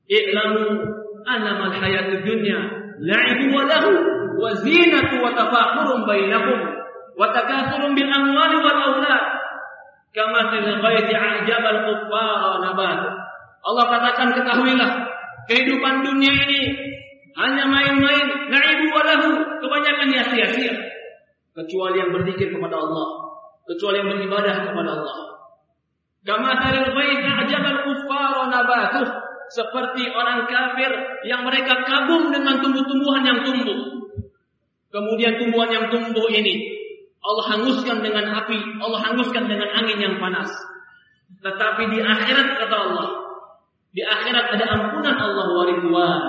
I'lamu 0.09 1.02
annamal 1.25 1.73
hayatud 1.73 2.23
dunya 2.23 2.59
la'ibu 2.99 3.55
wa 3.55 3.63
lahu 3.67 3.91
wa 4.39 4.49
zinatu 4.61 5.21
wa 5.23 5.31
tafakhurun 5.33 6.05
bainakum 6.07 6.59
wa 7.17 7.29
takathurun 7.33 7.95
bil 7.97 8.09
amwali 8.09 8.57
wal 8.61 8.79
aulad 8.93 9.23
kama 10.13 10.53
fil 10.53 10.69
ghaiti 10.81 11.13
a'jaba 11.13 11.67
al 11.73 11.79
kuffara 11.89 12.51
nabat. 12.61 13.01
Allah 13.63 13.85
katakan 13.87 14.29
ketahuilah 14.35 14.91
kehidupan 15.47 16.03
dunia 16.03 16.35
ini 16.35 16.61
hanya 17.33 17.65
main-main, 17.65 18.51
na'ibu 18.53 18.85
walahu, 18.93 19.29
kebanyakan 19.57 20.13
ya 20.13 20.23
sia-sia. 20.29 20.75
Kecuali 21.53 22.01
yang 22.01 22.13
berzikir 22.13 22.53
kepada 22.53 22.77
Allah, 22.77 23.07
kecuali 23.65 24.05
yang 24.05 24.09
beribadah 24.13 24.69
kepada 24.69 24.89
Allah. 25.01 25.17
Kama 26.23 26.51
taril 26.61 26.93
bait 26.93 27.25
ajabal 27.25 27.79
kuffar 27.89 28.53
nabatuh, 28.53 29.07
seperti 29.51 30.07
orang 30.11 30.47
kafir 30.47 30.91
yang 31.27 31.43
mereka 31.43 31.83
kagum 31.83 32.31
dengan 32.31 32.61
tumbuh-tumbuhan 32.63 33.23
yang 33.27 33.39
tumbuh. 33.43 33.79
Kemudian 34.93 35.41
tumbuhan 35.41 35.69
yang 35.73 35.85
tumbuh 35.89 36.29
ini 36.29 36.73
Allah 37.23 37.45
hanguskan 37.55 38.03
dengan 38.03 38.35
api, 38.35 38.59
Allah 38.83 38.99
hanguskan 38.99 39.47
dengan 39.47 39.71
angin 39.71 39.95
yang 39.95 40.15
panas. 40.19 40.51
Tetapi 41.39 41.83
di 41.87 41.99
akhirat 42.03 42.47
kata 42.59 42.75
Allah, 42.75 43.07
di 43.95 44.03
akhirat 44.03 44.59
ada 44.59 44.65
ampunan 44.67 45.15
Allah 45.15 45.47
wa 45.47 45.63
ridwan 45.63 46.21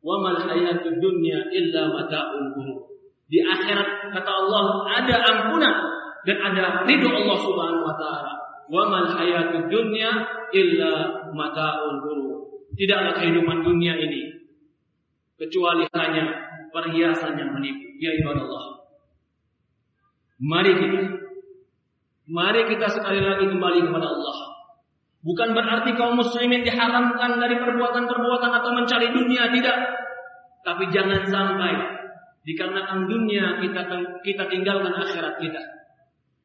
wa 0.00 0.14
mal 0.24 0.38
hayatud 0.48 0.96
dunya 0.96 1.52
illa 1.52 1.92
mata'ul. 1.92 2.56
Di 3.28 3.44
akhirat 3.44 4.16
kata 4.16 4.30
Allah 4.32 4.64
ada 4.96 5.14
ampunan 5.28 5.76
dan 6.24 6.36
ada 6.40 6.88
ridho 6.88 7.12
Allah 7.12 7.38
Subhanahu 7.44 7.84
wa 7.84 7.94
taala. 8.00 8.47
Wa 8.68 8.84
mal 8.88 9.08
hayatud 9.16 9.72
dunya 9.72 10.12
illa 10.52 10.92
mata'ul 11.32 11.98
ghurur. 12.04 12.38
Tidaklah 12.76 13.16
kehidupan 13.16 13.64
dunia 13.64 13.96
ini 13.96 14.28
kecuali 15.40 15.88
hanya 15.96 16.24
perhiasan 16.70 17.34
yang 17.40 17.50
menipu. 17.56 17.96
Ya 17.98 18.14
ibadah 18.14 18.44
Allah. 18.44 18.66
Mari 20.38 20.72
kita 20.78 21.18
Mari 22.28 22.68
kita 22.68 22.92
sekali 22.92 23.24
lagi 23.24 23.48
kembali 23.48 23.88
kepada 23.88 24.04
Allah. 24.04 24.36
Bukan 25.24 25.48
berarti 25.56 25.96
kaum 25.96 26.20
muslimin 26.20 26.60
diharamkan 26.60 27.40
dari 27.40 27.56
perbuatan-perbuatan 27.56 28.52
atau 28.52 28.70
mencari 28.76 29.08
dunia, 29.16 29.48
tidak. 29.48 29.76
Tapi 30.60 30.92
jangan 30.92 31.24
sampai 31.24 31.72
dikarenakan 32.44 33.08
dunia 33.08 33.64
kita 33.64 33.80
kita 34.20 34.44
tinggalkan 34.44 34.92
akhirat 34.92 35.40
kita. 35.40 35.62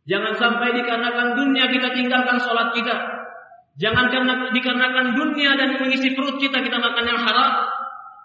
Jangan 0.03 0.35
sampai 0.35 0.75
dikarenakan 0.75 1.39
dunia 1.39 1.71
kita 1.71 1.95
tinggalkan 1.95 2.37
sholat 2.43 2.75
kita. 2.75 2.95
Jangan 3.79 4.11
karena 4.11 4.51
dikarenakan 4.53 5.15
dunia 5.17 5.55
dan 5.57 5.79
mengisi 5.79 6.13
perut 6.13 6.37
kita 6.37 6.59
kita 6.59 6.77
makan 6.77 7.05
yang 7.07 7.19
haram. 7.23 7.53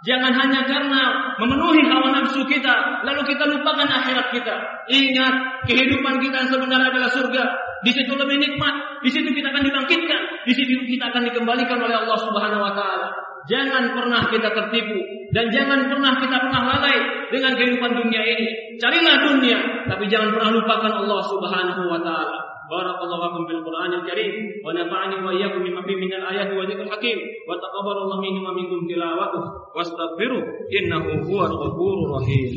Jangan 0.06 0.30
hanya 0.30 0.62
karena 0.62 1.02
memenuhi 1.42 1.82
hawa 1.90 2.14
nafsu 2.14 2.46
kita, 2.46 3.02
lalu 3.02 3.34
kita 3.34 3.50
lupakan 3.50 3.88
akhirat 3.88 4.30
kita. 4.30 4.54
Ingat, 4.86 5.34
kehidupan 5.66 6.22
kita 6.22 6.46
yang 6.46 6.50
sebenarnya 6.54 6.94
adalah 6.94 7.10
surga. 7.10 7.44
Di 7.82 7.90
situ 7.90 8.14
lebih 8.14 8.38
nikmat, 8.38 9.02
di 9.02 9.10
situ 9.10 9.26
kita 9.34 9.50
akan 9.50 9.62
dibangkitkan, 9.66 10.20
di 10.46 10.52
situ 10.54 10.86
kita 10.86 11.10
akan 11.10 11.26
dikembalikan 11.26 11.82
oleh 11.82 11.98
Allah 11.98 12.18
Subhanahu 12.18 12.62
wa 12.62 12.74
taala. 12.78 13.10
Jangan 13.48 13.96
pernah 13.96 14.28
kita 14.28 14.52
tertipu 14.52 15.00
dan 15.32 15.48
jangan 15.48 15.88
pernah 15.88 16.20
kita 16.20 16.36
pernah 16.36 16.62
lalai 16.68 16.96
dengan 17.32 17.56
kehidupan 17.56 17.96
dunia 17.96 18.22
ini. 18.24 18.76
Carilah 18.76 19.16
dunia, 19.24 19.58
tapi 19.88 20.04
jangan 20.08 20.36
pernah 20.36 20.52
lupakan 20.52 20.92
Allah 21.04 21.20
Subhanahu 21.24 21.82
wa 21.88 22.00
taala. 22.04 22.38
Barakallahu 22.68 23.22
lakum 23.24 23.42
fil 23.48 23.64
Qur'an 23.64 23.88
al-Karim 23.88 24.60
wa 24.60 24.76
nafa'ani 24.76 25.24
wa 25.24 25.32
iyyakum 25.32 25.64
bima 25.64 25.80
fihi 25.80 25.96
minal 25.96 26.28
ayati 26.28 26.52
wa 26.52 26.68
Al-Hakim, 26.68 27.18
wa 27.48 27.56
taqabbalallahu 27.56 28.20
minni 28.20 28.44
wa 28.44 28.52
minkum 28.52 28.84
tilawatuh 28.84 29.72
wastaghfiru 29.72 30.68
innahu 30.68 31.24
huwal 31.24 31.48
ghafurur 31.48 32.20
rahim. 32.20 32.52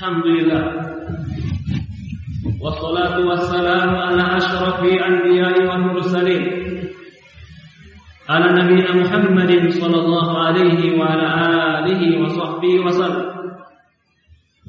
Alhamdulillah. 0.00 0.64
Wassalatu 2.56 3.20
wassalamu 3.28 4.00
ala 4.00 4.40
ashrafi 4.40 4.96
anbiya 4.96 5.52
wa 5.68 5.76
mursalin. 5.76 6.40
Ala 8.24 8.48
nabiyyina 8.48 8.96
Muhammadin 8.96 9.68
sallallahu 9.68 10.32
alaihi 10.40 10.96
wa 10.96 11.04
ala 11.04 11.28
alihi 11.84 12.16
wa 12.16 12.32
sahbihi 12.32 12.80
wa 12.80 12.96
sallam. 12.96 13.28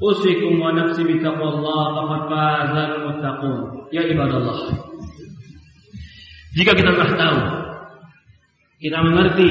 Usikum 0.04 0.60
wa 0.60 0.76
nafsi 0.76 1.00
bi 1.00 1.16
taqwallah 1.24 1.80
faqad 1.96 2.22
faza 2.28 2.84
muttaqun. 3.00 3.88
Ya 3.88 4.04
ibadallah. 4.04 4.84
Jika 6.60 6.76
kita 6.76 6.92
telah 6.92 7.12
tahu, 7.16 7.40
kita 8.84 9.00
mengerti 9.00 9.48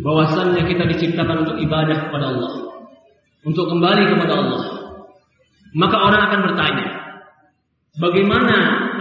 bahwasannya 0.00 0.64
kita 0.72 0.88
diciptakan 0.88 1.44
untuk 1.44 1.60
ibadah 1.60 2.08
kepada 2.08 2.32
Allah, 2.32 2.52
untuk 3.44 3.68
kembali 3.68 4.08
kepada 4.08 4.40
Allah, 4.40 4.81
maka 5.72 5.96
orang 5.96 6.22
akan 6.28 6.40
bertanya, 6.52 6.86
bagaimana 7.96 8.56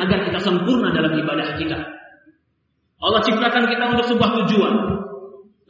agar 0.08 0.20
kita 0.28 0.40
sempurna 0.40 0.96
dalam 0.96 1.12
ibadah 1.20 1.60
kita? 1.60 1.78
Allah 3.02 3.22
ciptakan 3.26 3.66
kita 3.68 3.84
untuk 3.92 4.06
sebuah 4.08 4.30
tujuan. 4.44 4.76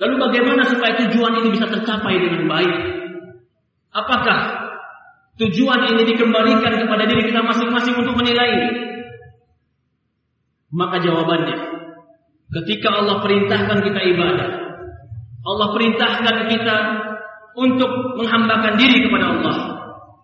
Lalu 0.01 0.15
bagaimana 0.17 0.65
supaya 0.65 0.97
tujuan 1.05 1.41
ini 1.41 1.49
bisa 1.53 1.69
tercapai 1.69 2.17
dengan 2.21 2.49
baik? 2.49 2.75
Apakah 3.93 4.39
tujuan 5.41 5.95
ini 5.95 6.03
dikembalikan 6.11 6.73
kepada 6.75 7.03
diri 7.07 7.29
kita 7.29 7.41
masing-masing 7.41 7.95
untuk 7.97 8.17
menilai? 8.19 8.51
Maka 10.71 11.03
jawabannya, 11.03 11.57
ketika 12.61 12.89
Allah 12.95 13.19
perintahkan 13.19 13.79
kita 13.83 14.01
ibadah, 14.15 14.49
Allah 15.41 15.67
perintahkan 15.75 16.37
kita 16.47 16.77
untuk 17.59 17.91
menghambakan 18.21 18.79
diri 18.79 19.07
kepada 19.07 19.25
Allah. 19.35 19.57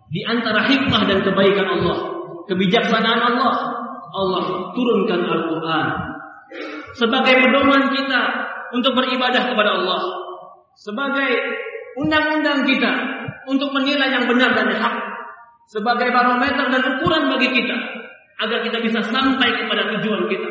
Di 0.08 0.22
antara 0.24 0.64
hikmah 0.64 1.04
dan 1.04 1.20
kebaikan 1.20 1.68
Allah, 1.68 1.98
kebijaksanaan 2.48 3.22
Allah, 3.36 3.56
Allah 4.16 4.46
turunkan 4.72 5.20
Al-Quran. 5.20 5.88
Sebagai 6.96 7.36
pedoman 7.44 7.92
kita 7.92 8.22
untuk 8.72 8.96
beribadah 8.96 9.52
kepada 9.52 9.72
Allah, 9.84 10.02
sebagai 10.80 11.30
undang-undang 12.00 12.64
kita 12.64 12.92
untuk 13.52 13.76
menilai 13.76 14.16
yang 14.16 14.26
benar 14.32 14.56
dan 14.56 14.72
hak, 14.72 14.96
sebagai 15.68 16.08
barometer 16.16 16.66
dan 16.72 16.84
ukuran 16.98 17.28
bagi 17.36 17.52
kita 17.52 17.78
agar 18.38 18.60
kita 18.64 18.80
bisa 18.80 19.04
sampai 19.12 19.50
kepada 19.60 19.92
tujuan 19.98 20.30
kita. 20.32 20.50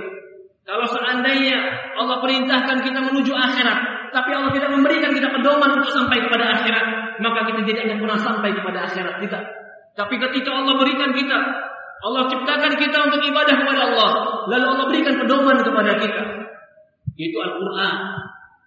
Kalau 0.67 0.87
seandainya 0.91 1.59
Allah 1.97 2.19
perintahkan 2.19 2.83
kita 2.83 2.99
menuju 2.99 3.33
akhirat, 3.33 4.11
tapi 4.11 4.31
Allah 4.35 4.51
tidak 4.51 4.71
memberikan 4.75 5.15
kita 5.15 5.31
pedoman 5.31 5.79
untuk 5.79 5.95
sampai 5.95 6.19
kepada 6.27 6.59
akhirat, 6.59 6.87
maka 7.23 7.41
kita 7.49 7.61
tidak 7.65 7.83
akan 7.89 7.99
pernah 8.05 8.19
sampai 8.21 8.51
kepada 8.53 8.79
akhirat 8.89 9.17
kita. 9.23 9.39
Tapi 9.97 10.15
ketika 10.21 10.51
Allah 10.53 10.75
berikan 10.77 11.11
kita, 11.17 11.39
Allah 12.05 12.23
ciptakan 12.29 12.73
kita 12.77 12.99
untuk 13.09 13.21
ibadah 13.25 13.55
kepada 13.57 13.81
Allah, 13.89 14.11
lalu 14.53 14.67
Allah 14.69 14.87
berikan 14.93 15.15
pedoman 15.17 15.59
kepada 15.65 15.93
kita, 15.97 16.23
yaitu 17.17 17.39
Al-Quran. 17.41 17.97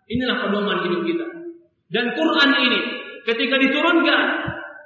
Inilah 0.09 0.37
pedoman 0.41 0.77
hidup 0.89 1.01
kita. 1.05 1.25
Dan 1.93 2.05
Quran 2.17 2.49
ini, 2.65 2.79
ketika 3.29 3.55
diturunkan, 3.61 4.21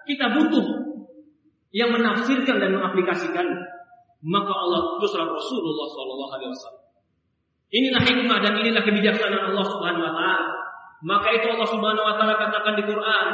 kita 0.03 0.25
butuh 0.35 0.67
yang 1.71 1.89
menafsirkan 1.95 2.59
dan 2.59 2.69
mengaplikasikan. 2.75 3.47
Maka 4.23 4.53
Allah 4.55 4.99
utuslah 4.99 5.27
Rasulullah 5.27 5.87
Sallallahu 5.91 6.31
Alaihi 6.31 6.51
Wasallam. 6.51 6.83
Inilah 7.73 8.01
hikmah 8.07 8.37
dan 8.39 8.53
inilah 8.61 8.83
kebijaksanaan 8.85 9.51
Allah 9.51 9.65
Subhanahu 9.67 10.05
Wa 10.05 10.13
Taala. 10.15 10.47
Maka 11.03 11.27
itu 11.35 11.45
Allah 11.51 11.67
Subhanahu 11.67 12.05
Wa 12.07 12.15
Taala 12.15 12.35
katakan 12.39 12.79
di 12.79 12.83
Quran 12.87 13.27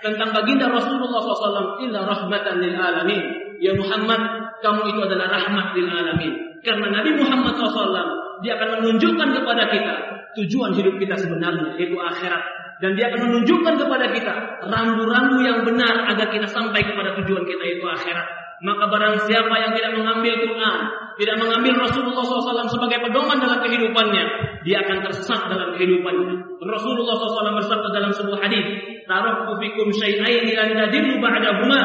tentang 0.00 0.32
baginda 0.32 0.72
Rasulullah 0.72 1.20
SAW 1.20 1.82
illa 1.84 2.00
rahmatan 2.08 2.62
lil 2.62 2.74
alamin. 2.74 3.22
Ya 3.60 3.76
Muhammad, 3.76 4.20
kamu 4.64 4.96
itu 4.96 5.00
adalah 5.04 5.28
rahmat 5.28 5.66
lil 5.76 5.88
alamin. 5.90 6.32
Karena 6.62 6.88
Nabi 6.88 7.10
Muhammad 7.18 7.52
SAW 7.58 8.40
dia 8.42 8.58
akan 8.58 8.68
menunjukkan 8.80 9.28
kepada 9.38 9.70
kita 9.70 9.94
tujuan 10.38 10.72
hidup 10.74 10.96
kita 10.96 11.14
sebenarnya 11.14 11.76
yaitu 11.76 11.94
akhirat 12.00 12.42
dan 12.82 12.98
dia 12.98 13.14
akan 13.14 13.30
menunjukkan 13.30 13.74
kepada 13.78 14.06
kita 14.10 14.32
rambu-rambu 14.66 15.38
yang 15.44 15.62
benar 15.62 16.10
agar 16.10 16.26
kita 16.34 16.50
sampai 16.50 16.82
kepada 16.82 17.14
tujuan 17.22 17.46
kita 17.46 17.62
yaitu 17.62 17.86
akhirat. 17.86 18.26
Maka 18.62 18.84
barang 18.90 19.16
siapa 19.26 19.54
yang 19.58 19.72
tidak 19.74 19.92
mengambil 19.98 20.34
Quran, 20.38 20.80
tidak 21.20 21.36
mengambil 21.38 21.84
Rasulullah 21.84 22.24
SAW 22.24 22.68
sebagai 22.68 22.98
pedoman 23.04 23.38
dalam 23.38 23.60
kehidupannya, 23.60 24.24
dia 24.64 24.80
akan 24.86 25.04
tersesat 25.04 25.50
dalam 25.50 25.76
kehidupannya. 25.76 26.58
Rasulullah 26.62 27.14
SAW 27.18 27.58
bersabda 27.58 27.88
dalam 27.92 28.12
sebuah 28.14 28.38
hadis, 28.40 28.64
"Taraktu 29.04 29.52
fikum 29.60 29.88
syai'aini 29.92 30.52
lan 30.56 30.68
tadillu 30.78 31.20
ba'dahuma." 31.20 31.82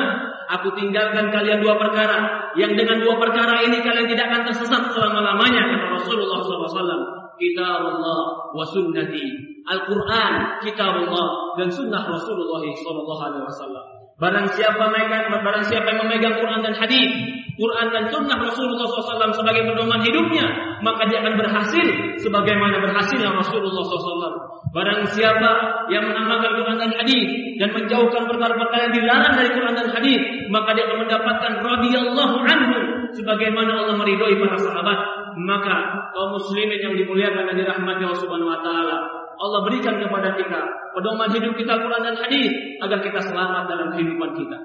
Aku 0.47 0.71
tinggalkan 0.79 1.27
kalian 1.27 1.59
dua 1.59 1.75
perkara 1.75 2.47
yang 2.55 2.71
dengan 2.71 3.03
dua 3.03 3.19
perkara 3.19 3.67
ini 3.67 3.83
kalian 3.83 4.07
tidak 4.07 4.31
akan 4.31 4.41
tersesat 4.47 4.95
selama-lamanya 4.95 5.75
kata 5.75 5.85
Rasulullah 5.91 6.39
SAW. 6.39 7.03
Kitabullah 7.35 8.21
wa 8.55 8.63
sunnati. 8.63 9.27
Al-Quran, 9.67 10.63
kitabullah 10.63 11.59
dan 11.59 11.67
sunnah 11.67 11.99
Rasulullah 12.07 12.63
SAW. 12.63 13.96
Barang 14.17 14.49
siapa 14.49 14.81
memegang, 14.81 15.29
barang 15.29 15.65
siapa 15.69 15.93
yang 15.93 16.01
memegang 16.09 16.41
Quran 16.41 16.65
dan 16.65 16.73
hadis, 16.73 17.09
Quran 17.53 17.87
dan 17.93 18.09
sunnah 18.13 18.37
Rasulullah 18.37 18.85
SAW 18.85 19.33
sebagai 19.33 19.65
pedoman 19.65 20.01
hidupnya, 20.01 20.77
maka 20.85 21.05
dia 21.09 21.21
akan 21.25 21.37
berhasil 21.37 21.87
sebagaimana 22.21 22.81
berhasilnya 22.81 23.33
Rasulullah 23.33 23.81
SAW. 23.85 24.33
Barang 24.73 25.05
siapa 25.09 25.49
yang 25.93 26.05
mengamalkan 26.05 26.53
Quran 26.53 26.77
dan 26.77 26.91
hadis 26.97 27.25
dan 27.57 27.69
menjauhkan 27.73 28.29
perkara-perkara 28.29 28.89
yang 28.89 28.95
dilarang 29.05 29.33
dari 29.37 29.49
Quran 29.53 29.73
dan 29.73 29.89
hadis, 29.89 30.21
maka 30.53 30.69
dia 30.77 30.85
akan 30.85 30.97
mendapatkan 31.01 31.51
radhiyallahu 31.65 32.35
anhu 32.45 32.77
sebagaimana 33.17 33.85
Allah 33.85 33.95
meridhoi 34.01 34.37
para 34.37 34.57
sahabat. 34.57 34.99
Maka 35.37 35.75
kaum 36.13 36.33
muslimin 36.33 36.81
yang 36.81 36.93
dimuliakan 36.97 37.53
dan 37.53 37.55
dirahmati 37.57 38.01
Allah 38.01 38.21
Subhanahu 38.21 38.49
wa 38.49 38.61
taala, 38.65 39.16
Allah 39.37 39.59
berikan 39.69 40.01
kepada 40.01 40.33
kita 40.33 40.59
pedoman 40.97 41.29
hidup 41.29 41.53
kita 41.53 41.73
Quran 41.77 42.01
dan 42.01 42.15
hadis 42.17 42.49
agar 42.81 42.99
kita 43.05 43.19
selamat 43.21 43.69
dalam 43.69 43.87
kehidupan 43.93 44.33
kita. 44.33 44.57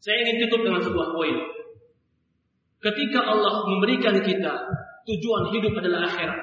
Saya 0.00 0.16
ingin 0.24 0.48
tutup 0.48 0.64
dengan 0.64 0.80
sebuah 0.84 1.08
poin. 1.12 1.36
Ketika 2.80 3.20
Allah 3.24 3.64
memberikan 3.68 4.16
kita 4.20 4.52
tujuan 5.04 5.52
hidup 5.52 5.72
adalah 5.80 6.08
akhirat. 6.08 6.40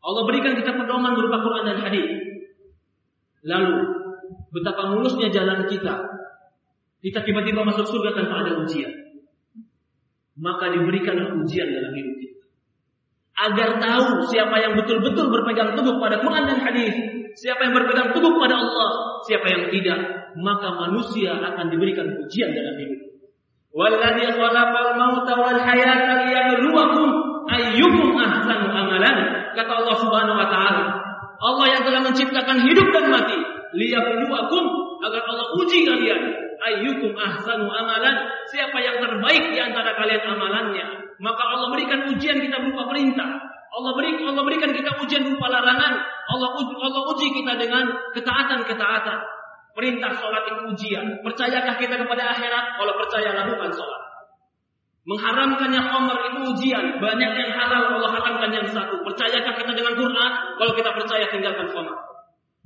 Allah 0.00 0.22
berikan 0.26 0.54
kita 0.54 0.70
pedoman 0.74 1.14
berupa 1.14 1.42
Quran 1.42 1.64
dan 1.66 1.78
hadis. 1.82 2.06
Lalu 3.46 3.74
betapa 4.54 4.94
mulusnya 4.94 5.30
jalan 5.30 5.66
kita. 5.66 5.94
Kita 7.00 7.18
tiba-tiba 7.24 7.64
masuk 7.64 7.86
surga 7.88 8.18
tanpa 8.18 8.46
ada 8.46 8.60
ujian. 8.62 8.92
Maka 10.38 10.72
diberikan 10.74 11.42
ujian 11.42 11.68
dalam 11.68 11.92
hidup 11.96 12.14
kita 12.18 12.39
agar 13.40 13.80
tahu 13.80 14.28
siapa 14.28 14.56
yang 14.60 14.76
betul-betul 14.76 15.32
berpegang 15.32 15.72
teguh 15.72 15.96
pada 15.96 16.20
Quran 16.20 16.44
dan 16.44 16.58
hadis, 16.60 16.92
siapa 17.40 17.68
yang 17.68 17.74
berpegang 17.76 18.12
teguh 18.12 18.32
pada 18.36 18.60
Allah, 18.60 18.90
siapa 19.24 19.46
yang 19.48 19.64
tidak, 19.72 19.98
maka 20.36 20.68
manusia 20.76 21.40
akan 21.40 21.72
diberikan 21.72 22.06
ujian 22.20 22.52
dalam 22.52 22.76
hidup. 22.76 23.00
Walladzi 23.70 24.26
khalaqal 24.34 24.98
mauta 24.98 25.32
wal 25.38 25.60
hayata 25.62 26.26
liyabluwakum 26.26 27.08
ayyukum 27.48 28.18
ahsanu 28.18 28.66
amalan. 28.66 29.16
Kata 29.54 29.80
menciptakan 32.10 32.68
hidup 32.68 32.88
dan 32.90 33.06
mati 33.08 33.38
liyabluwakum 33.72 34.64
agar 35.06 35.22
Allah 35.24 35.46
uji 35.62 35.86
kalian 35.86 36.20
ayyukum 36.58 37.14
ahsanu 37.16 37.70
amalan 37.70 38.28
siapa 38.50 38.76
yang 38.82 38.98
terbaik 38.98 39.54
di 39.54 39.58
antara 39.62 39.96
kalian 39.96 40.26
amalannya 40.26 40.86
maka 41.20 41.42
Allah 41.44 41.68
berikan 41.70 42.00
ujian 42.10 42.36
kita 42.40 42.56
berupa 42.64 42.88
perintah 42.88 43.28
Allah 43.70 43.92
beri 43.94 44.18
Allah 44.24 44.42
berikan 44.42 44.74
kita 44.74 44.90
ujian 44.98 45.22
berupa 45.30 45.46
larangan 45.46 45.94
Allah 46.02 46.50
uji, 46.58 46.74
Allah 46.74 47.02
uji 47.14 47.26
kita 47.38 47.52
dengan 47.60 47.84
ketaatan-ketaatan 48.16 49.18
perintah 49.76 50.10
sholat 50.18 50.42
itu 50.50 50.62
ujian 50.74 51.04
percayakah 51.22 51.78
kita 51.78 51.94
kepada 52.02 52.22
akhirat 52.34 52.64
kalau 52.80 52.92
percaya 52.98 53.30
lakukan 53.36 53.70
sholat 53.70 54.02
Mengharamkannya 55.00 55.80
khamar 55.80 56.18
itu 56.28 56.40
ujian. 56.54 57.00
Banyak 57.00 57.32
yang 57.32 57.50
halal, 57.56 57.98
Allah 57.98 58.20
haramkan 58.20 58.52
yang 58.52 58.68
satu. 58.68 59.00
Percayakah 59.00 59.56
kita 59.56 59.72
dengan 59.72 59.96
Quran? 59.96 60.32
Kalau 60.60 60.72
kita 60.76 60.90
percaya 60.92 61.24
tinggalkan 61.32 61.72
khamar. 61.72 61.96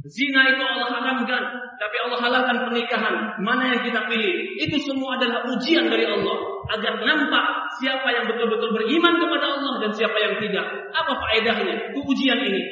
Zina 0.05 0.45
itu 0.53 0.61
Allah 0.61 1.01
haramkan, 1.01 1.43
tapi 1.81 1.97
Allah 2.05 2.19
halalkan 2.21 2.57
pernikahan. 2.69 3.41
Mana 3.41 3.73
yang 3.73 3.81
kita 3.89 4.05
pilih? 4.05 4.61
Itu 4.61 4.77
semua 4.85 5.17
adalah 5.17 5.49
ujian 5.49 5.89
dari 5.89 6.05
Allah 6.05 6.37
agar 6.77 7.01
nampak 7.01 7.47
siapa 7.81 8.09
yang 8.11 8.25
betul-betul 8.31 8.71
beriman 8.75 9.15
kepada 9.19 9.47
Allah 9.59 9.75
dan 9.83 9.91
siapa 9.95 10.17
yang 10.19 10.35
tidak. 10.39 10.67
Apa 10.95 11.13
faedahnya? 11.13 11.95
Ujian 11.99 12.39
ini. 12.43 12.63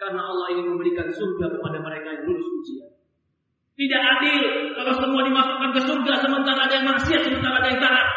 Karena 0.00 0.24
Allah 0.24 0.56
ingin 0.56 0.72
memberikan 0.72 1.08
surga 1.12 1.46
kepada 1.60 1.78
mereka 1.84 2.08
yang 2.16 2.24
lulus 2.24 2.48
ujian. 2.64 2.88
Tidak 3.76 4.02
adil 4.02 4.44
kalau 4.76 4.92
semua 4.96 5.22
dimasukkan 5.24 5.70
ke 5.72 5.80
surga 5.84 6.12
sementara 6.20 6.68
ada 6.68 6.74
yang 6.80 6.88
maksiat, 6.88 7.20
sementara 7.24 7.64
ada 7.64 7.68
yang 7.68 7.80
taat. 7.80 8.08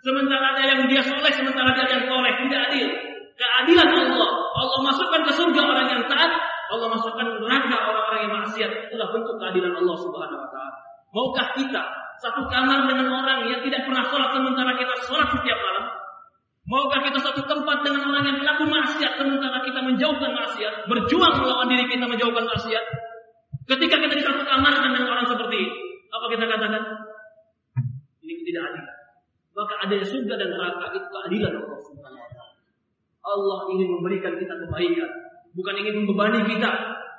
Sementara 0.00 0.44
ada 0.56 0.62
yang 0.64 0.80
dia 0.88 1.02
soleh, 1.04 1.32
sementara 1.32 1.76
ada 1.76 1.84
yang 1.88 2.04
soleh. 2.08 2.32
Tidak 2.40 2.60
adil. 2.72 2.88
Keadilan 3.36 3.88
Allah. 3.88 4.30
Allah 4.60 4.80
masukkan 4.84 5.20
ke 5.24 5.32
surga 5.32 5.60
orang 5.64 5.88
yang 5.88 6.04
taat, 6.04 6.32
Allah 6.68 6.88
masukkan 6.92 7.26
neraka 7.40 7.76
orang-orang 7.80 8.20
yang 8.28 8.34
maksiat. 8.44 8.70
Itulah 8.88 9.08
bentuk 9.12 9.36
keadilan 9.40 9.72
Allah 9.76 9.96
Subhanahu 10.00 10.40
wa 10.40 10.48
taala. 10.52 10.78
Maukah 11.10 11.48
kita 11.56 11.82
satu 12.20 12.46
kamar 12.52 12.86
dengan 12.86 13.08
orang 13.08 13.48
yang 13.48 13.60
tidak 13.64 13.88
pernah 13.88 14.04
sholat 14.12 14.30
sementara 14.36 14.72
kita 14.76 14.94
sholat 15.08 15.28
setiap 15.32 15.58
malam? 15.58 15.84
Maukah 16.68 17.00
kita 17.02 17.18
satu 17.18 17.42
tempat 17.48 17.82
dengan 17.82 18.06
orang 18.12 18.24
yang 18.30 18.38
pelaku 18.38 18.64
maksiat 18.68 19.18
sementara 19.18 19.58
kita 19.64 19.80
menjauhkan 19.82 20.30
maksiat, 20.30 20.74
berjuang 20.86 21.34
melawan 21.40 21.66
diri 21.66 21.88
kita 21.88 22.04
menjauhkan 22.06 22.44
maksiat? 22.46 22.84
Ketika 23.66 23.96
kita 23.98 24.14
di 24.14 24.24
satu 24.24 24.42
kamar 24.44 24.74
dengan 24.78 25.02
orang 25.08 25.26
seperti 25.26 25.56
ini, 25.56 25.74
apa 26.12 26.26
kita 26.30 26.44
katakan? 26.46 26.82
Ini 28.22 28.32
tidak 28.46 28.62
adil. 28.70 28.84
Maka 29.56 29.74
adanya 29.82 30.06
surga 30.06 30.34
dan 30.38 30.48
neraka 30.54 30.84
itu 30.94 31.08
keadilan 31.10 31.52
Allah 31.58 31.80
Subhanahu. 31.82 32.28
Allah 33.20 33.58
ingin 33.76 33.88
memberikan 33.98 34.32
kita 34.40 34.54
kebaikan 34.56 35.10
bukan 35.54 35.74
ingin 35.78 35.94
membebani 36.04 36.46
kita. 36.46 36.70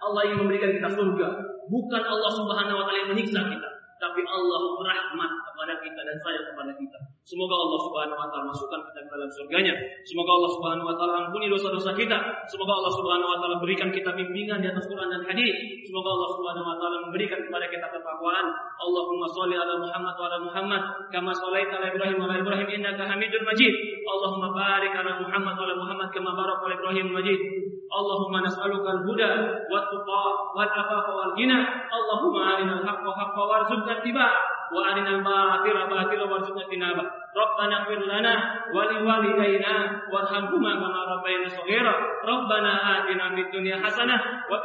Allah 0.01 0.21
ingin 0.27 0.47
memberikan 0.47 0.71
kita 0.73 0.89
surga. 0.97 1.27
Bukan 1.69 2.03
Allah 2.03 2.31
Subhanahu 2.35 2.77
wa 2.81 2.85
taala 2.89 2.99
yang 3.05 3.11
menyiksa 3.15 3.47
kita, 3.47 3.69
tapi 4.01 4.25
Allah 4.25 4.61
rahmat 4.81 5.31
kepada 5.45 5.73
kita 5.77 6.01
dan 6.01 6.17
sayang 6.25 6.45
kepada 6.49 6.73
kita. 6.73 6.97
Semoga 7.21 7.53
Allah 7.53 7.79
Subhanahu 7.85 8.17
wa 8.17 8.27
taala 8.33 8.45
masukkan 8.49 8.81
kita 8.89 8.99
ke 9.05 9.09
dalam 9.13 9.29
surganya. 9.29 9.73
Semoga 10.09 10.31
Allah 10.41 10.51
Subhanahu 10.57 10.89
wa 10.89 10.95
taala 10.97 11.13
ampuni 11.29 11.45
dosa-dosa 11.53 11.93
kita. 11.93 12.17
Semoga 12.49 12.73
Allah 12.81 12.93
Subhanahu 12.97 13.29
wa 13.29 13.37
taala 13.37 13.55
berikan 13.61 13.93
kita 13.93 14.09
bimbingan 14.17 14.57
di 14.57 14.73
atas 14.73 14.89
Quran 14.89 15.05
dan 15.05 15.21
hadis. 15.29 15.53
Semoga 15.85 16.09
Allah 16.17 16.29
Subhanahu 16.33 16.65
wa 16.65 16.75
taala 16.81 16.97
memberikan 17.05 17.39
kepada 17.45 17.65
kita 17.69 17.87
ketakwaan. 17.93 18.45
Allahumma 18.81 19.29
shalli 19.29 19.55
ala 19.61 19.73
Muhammad 19.77 20.15
wa 20.17 20.25
ala 20.25 20.37
Muhammad 20.49 20.81
kama 21.13 21.31
shallaita 21.37 21.77
ala 21.77 21.87
Ibrahim 21.93 22.17
wa 22.17 22.25
ala 22.25 22.35
Ibrahim 22.41 22.67
innaka 22.81 23.05
Hamidul 23.05 23.45
Majid. 23.45 23.73
Allahumma 24.01 24.49
barik 24.57 24.93
ala 24.97 25.21
Muhammad 25.21 25.53
wa 25.61 25.63
ala 25.69 25.75
Muhammad 25.77 26.07
kama 26.09 26.33
barakta 26.33 26.65
ala 26.65 26.73
Ibrahim 26.73 27.07
Majid. 27.13 27.70
Allahumma 27.91 28.39
nas'aluka 28.47 29.03
al-huda 29.03 29.29
wat 29.67 29.85
tuqa 29.91 30.23
wal 30.55 30.71
afafa 30.71 31.11
wal 31.11 31.33
ghina. 31.35 31.59
Allahumma 31.91 32.55
arina 32.55 32.79
al-haqqa 32.79 33.11
haqqa 33.11 33.41
warzuqna 33.43 33.99
ittiba' 33.99 34.31
wa 34.71 34.79
arina 34.87 35.19
al-batila 35.19 35.91
batila 35.91 36.25
warzuqna 36.31 36.63
tinaba. 36.71 37.03
Rabbana 37.35 37.83
ighfir 37.83 38.07
lana 38.07 38.33
wa 38.71 38.87
li 38.87 38.97
walidayna 39.03 40.07
warhamhuma 40.07 40.71
kama 40.79 40.99
rabbayana 41.03 41.51
shaghira. 41.51 41.93
Rabbana 42.23 43.03
atina 43.03 43.35
fid 43.35 43.51
dunya 43.51 43.75
hasanah 43.75 44.47
wa 44.47 44.63